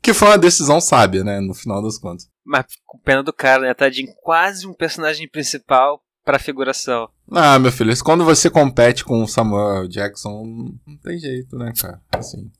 Que 0.00 0.14
foi 0.14 0.28
uma 0.28 0.38
decisão 0.38 0.80
sábia, 0.80 1.24
né, 1.24 1.40
no 1.40 1.54
final 1.54 1.82
das 1.82 1.98
contas. 1.98 2.28
Mas 2.44 2.66
com 2.86 2.98
pena 2.98 3.22
do 3.22 3.32
cara, 3.32 3.62
né, 3.62 3.74
tadinho, 3.74 4.14
quase 4.22 4.64
um 4.64 4.72
personagem 4.72 5.28
principal 5.28 6.00
pra 6.24 6.38
figuração. 6.38 7.08
Ah, 7.30 7.58
meu 7.58 7.72
filho, 7.72 7.92
quando 8.04 8.24
você 8.24 8.48
compete 8.48 9.04
com 9.04 9.22
o 9.22 9.28
Samuel 9.28 9.88
Jackson, 9.88 10.44
não 10.86 10.96
tem 10.98 11.18
jeito, 11.18 11.56
né, 11.56 11.72
cara, 11.78 12.00
assim. 12.12 12.50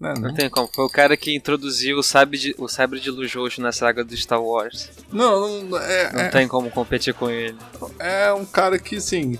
Não, 0.00 0.14
não, 0.14 0.32
tem 0.32 0.48
como. 0.48 0.70
Foi 0.72 0.84
o 0.84 0.90
cara 0.90 1.16
que 1.16 1.34
introduziu 1.34 1.98
o 1.98 2.02
sabre 2.02 2.38
de, 2.38 2.54
o 2.56 2.68
sabre 2.68 3.00
de 3.00 3.10
luz 3.10 3.34
roxo 3.34 3.60
na 3.60 3.72
saga 3.72 4.04
do 4.04 4.16
Star 4.16 4.40
Wars. 4.40 4.90
Não, 5.12 5.62
não, 5.64 5.78
é, 5.78 6.12
não 6.12 6.20
é, 6.20 6.28
tem 6.28 6.46
como 6.46 6.70
competir 6.70 7.12
com 7.14 7.28
ele. 7.28 7.56
É 7.98 8.32
um 8.32 8.44
cara 8.44 8.78
que, 8.78 8.96
assim, 8.96 9.36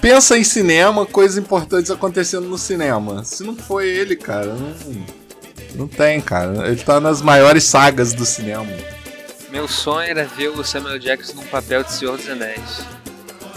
pensa 0.00 0.36
em 0.36 0.44
cinema, 0.44 1.06
coisas 1.06 1.38
importantes 1.38 1.90
acontecendo 1.90 2.46
no 2.46 2.58
cinema. 2.58 3.24
Se 3.24 3.42
não 3.42 3.56
foi 3.56 3.88
ele, 3.88 4.14
cara, 4.14 4.54
não, 4.54 4.74
não 5.74 5.88
tem, 5.88 6.20
cara. 6.20 6.68
Ele 6.68 6.82
tá 6.82 7.00
nas 7.00 7.22
maiores 7.22 7.64
sagas 7.64 8.12
do 8.12 8.26
cinema. 8.26 8.68
Meu 9.50 9.66
sonho 9.66 10.10
era 10.10 10.26
ver 10.26 10.48
o 10.48 10.62
Samuel 10.62 10.98
Jackson 10.98 11.36
num 11.36 11.46
papel 11.46 11.82
de 11.82 11.92
Senhor 11.92 12.18
dos 12.18 12.28
Anéis. 12.28 12.86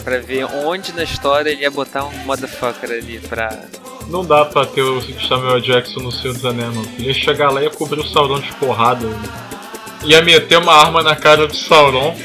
Pra 0.04 0.18
ver 0.18 0.44
onde 0.44 0.92
na 0.92 1.04
história 1.04 1.50
ele 1.50 1.62
ia 1.62 1.70
botar 1.70 2.04
um 2.04 2.12
motherfucker 2.24 2.90
ali 2.90 3.20
pra. 3.20 3.64
Não 4.08 4.24
dá 4.24 4.44
pra 4.44 4.66
ter 4.66 4.82
o 4.82 5.00
Samuel 5.28 5.60
Jackson 5.60 6.00
no 6.00 6.10
Senhor 6.10 6.34
dos 6.34 6.44
Anéis, 6.44 6.74
não. 6.74 6.82
Ele 6.82 7.08
ia 7.08 7.14
chegar 7.14 7.50
lá 7.50 7.60
e 7.60 7.64
ia 7.64 7.70
cobrir 7.70 8.00
o 8.00 8.06
Sauron 8.06 8.40
de 8.40 8.52
porrada. 8.54 9.06
Ia 10.04 10.20
meter 10.20 10.58
uma 10.58 10.74
arma 10.74 11.02
na 11.02 11.14
cara 11.14 11.46
do 11.46 11.56
Sauron. 11.56 12.16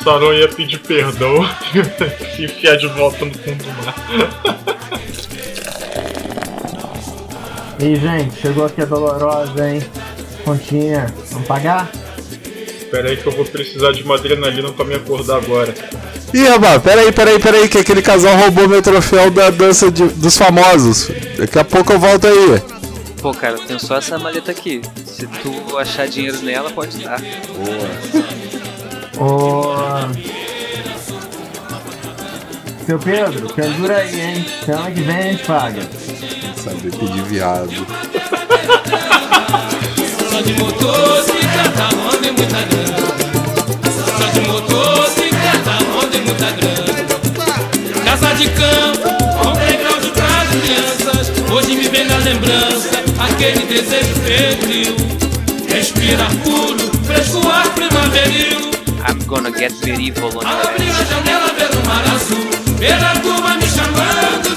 O 0.00 0.04
Sauron 0.04 0.34
ia 0.34 0.48
pedir 0.48 0.78
perdão 0.80 1.36
e 1.72 2.36
se 2.36 2.44
enfiar 2.44 2.76
de 2.76 2.86
volta 2.88 3.24
no 3.24 3.32
fundo 3.32 3.64
do 3.64 3.84
mar. 3.84 3.94
E 7.80 7.84
aí, 7.84 7.96
gente, 7.96 8.38
chegou 8.38 8.66
aqui 8.66 8.82
a 8.82 8.84
Dolorosa, 8.84 9.66
hein? 9.66 9.82
Continha, 10.44 11.06
vamos 11.30 11.48
pagar? 11.48 11.90
Espera 12.76 13.08
aí 13.08 13.16
que 13.16 13.26
eu 13.26 13.32
vou 13.32 13.46
precisar 13.46 13.92
de 13.92 14.02
uma 14.02 14.16
adrenalina 14.16 14.70
pra 14.70 14.84
me 14.84 14.96
acordar 14.96 15.38
agora. 15.38 15.74
Ih, 16.32 16.48
rapaz, 16.48 16.80
peraí, 16.82 17.10
peraí, 17.12 17.38
peraí, 17.40 17.68
que 17.68 17.78
aquele 17.78 18.02
casal 18.02 18.36
roubou 18.36 18.68
meu 18.68 18.80
troféu 18.80 19.30
da 19.30 19.50
dança 19.50 19.90
de- 19.90 20.08
dos 20.08 20.36
famosos. 20.36 21.08
Daqui 21.36 21.58
a 21.58 21.64
pouco 21.64 21.92
eu 21.92 21.98
volto 21.98 22.26
aí. 22.26 22.62
Pô, 23.20 23.34
cara, 23.34 23.54
eu 23.56 23.60
tenho 23.66 23.80
só 23.80 23.96
essa 23.96 24.18
maleta 24.18 24.50
aqui. 24.50 24.80
Se 25.04 25.26
tu 25.26 25.76
achar 25.78 26.06
dinheiro 26.08 26.38
nela, 26.42 26.70
pode 26.70 26.98
dar. 26.98 27.20
Ô. 29.18 29.74
Seu 32.86 32.98
Pedro, 32.98 33.48
pendura 33.54 33.96
aí, 33.98 34.20
hein? 34.20 34.46
Semana 34.64 34.90
que 34.90 35.00
vem 35.02 35.16
a 35.16 35.22
gente 35.22 35.44
paga. 35.44 35.82
Saber 36.56 36.90
pedir 36.92 37.22
viado. 37.24 37.86
Só 40.30 40.40
de 40.40 40.52
motocicleta, 40.54 41.88
onde 42.14 42.30
muita 42.30 42.62
grana. 42.62 43.10
Só 44.18 44.26
de 44.32 44.40
motocicleta, 44.48 44.89
muita 46.30 46.50
grana. 46.52 48.04
Casa 48.04 48.34
de 48.34 48.48
campo, 48.50 49.08
com 49.42 49.52
playground 49.52 50.04
pras 50.14 50.48
crianças. 50.48 51.32
Hoje 51.50 51.74
me 51.76 51.88
vem 51.88 52.04
na 52.04 52.16
lembrança 52.18 52.90
aquele 53.18 53.66
desejo 53.66 54.14
febril. 54.24 54.96
Respirar 55.68 56.30
puro, 56.44 56.90
fresco 57.04 57.46
ar 57.48 57.68
primaveril. 57.70 58.70
I'm 59.08 59.18
gonna 59.26 59.50
get 59.50 59.72
very 59.82 60.08
evil 60.08 60.28
on 60.36 60.46
Abrir 60.46 60.90
a 60.90 61.04
janela, 61.04 61.52
ver 61.58 61.70
o 61.76 61.86
mar 61.86 62.04
azul. 62.14 62.50
Ver 62.78 62.92
a 62.92 63.20
turma 63.20 63.56
me 63.56 63.66
chamando. 63.66 64.50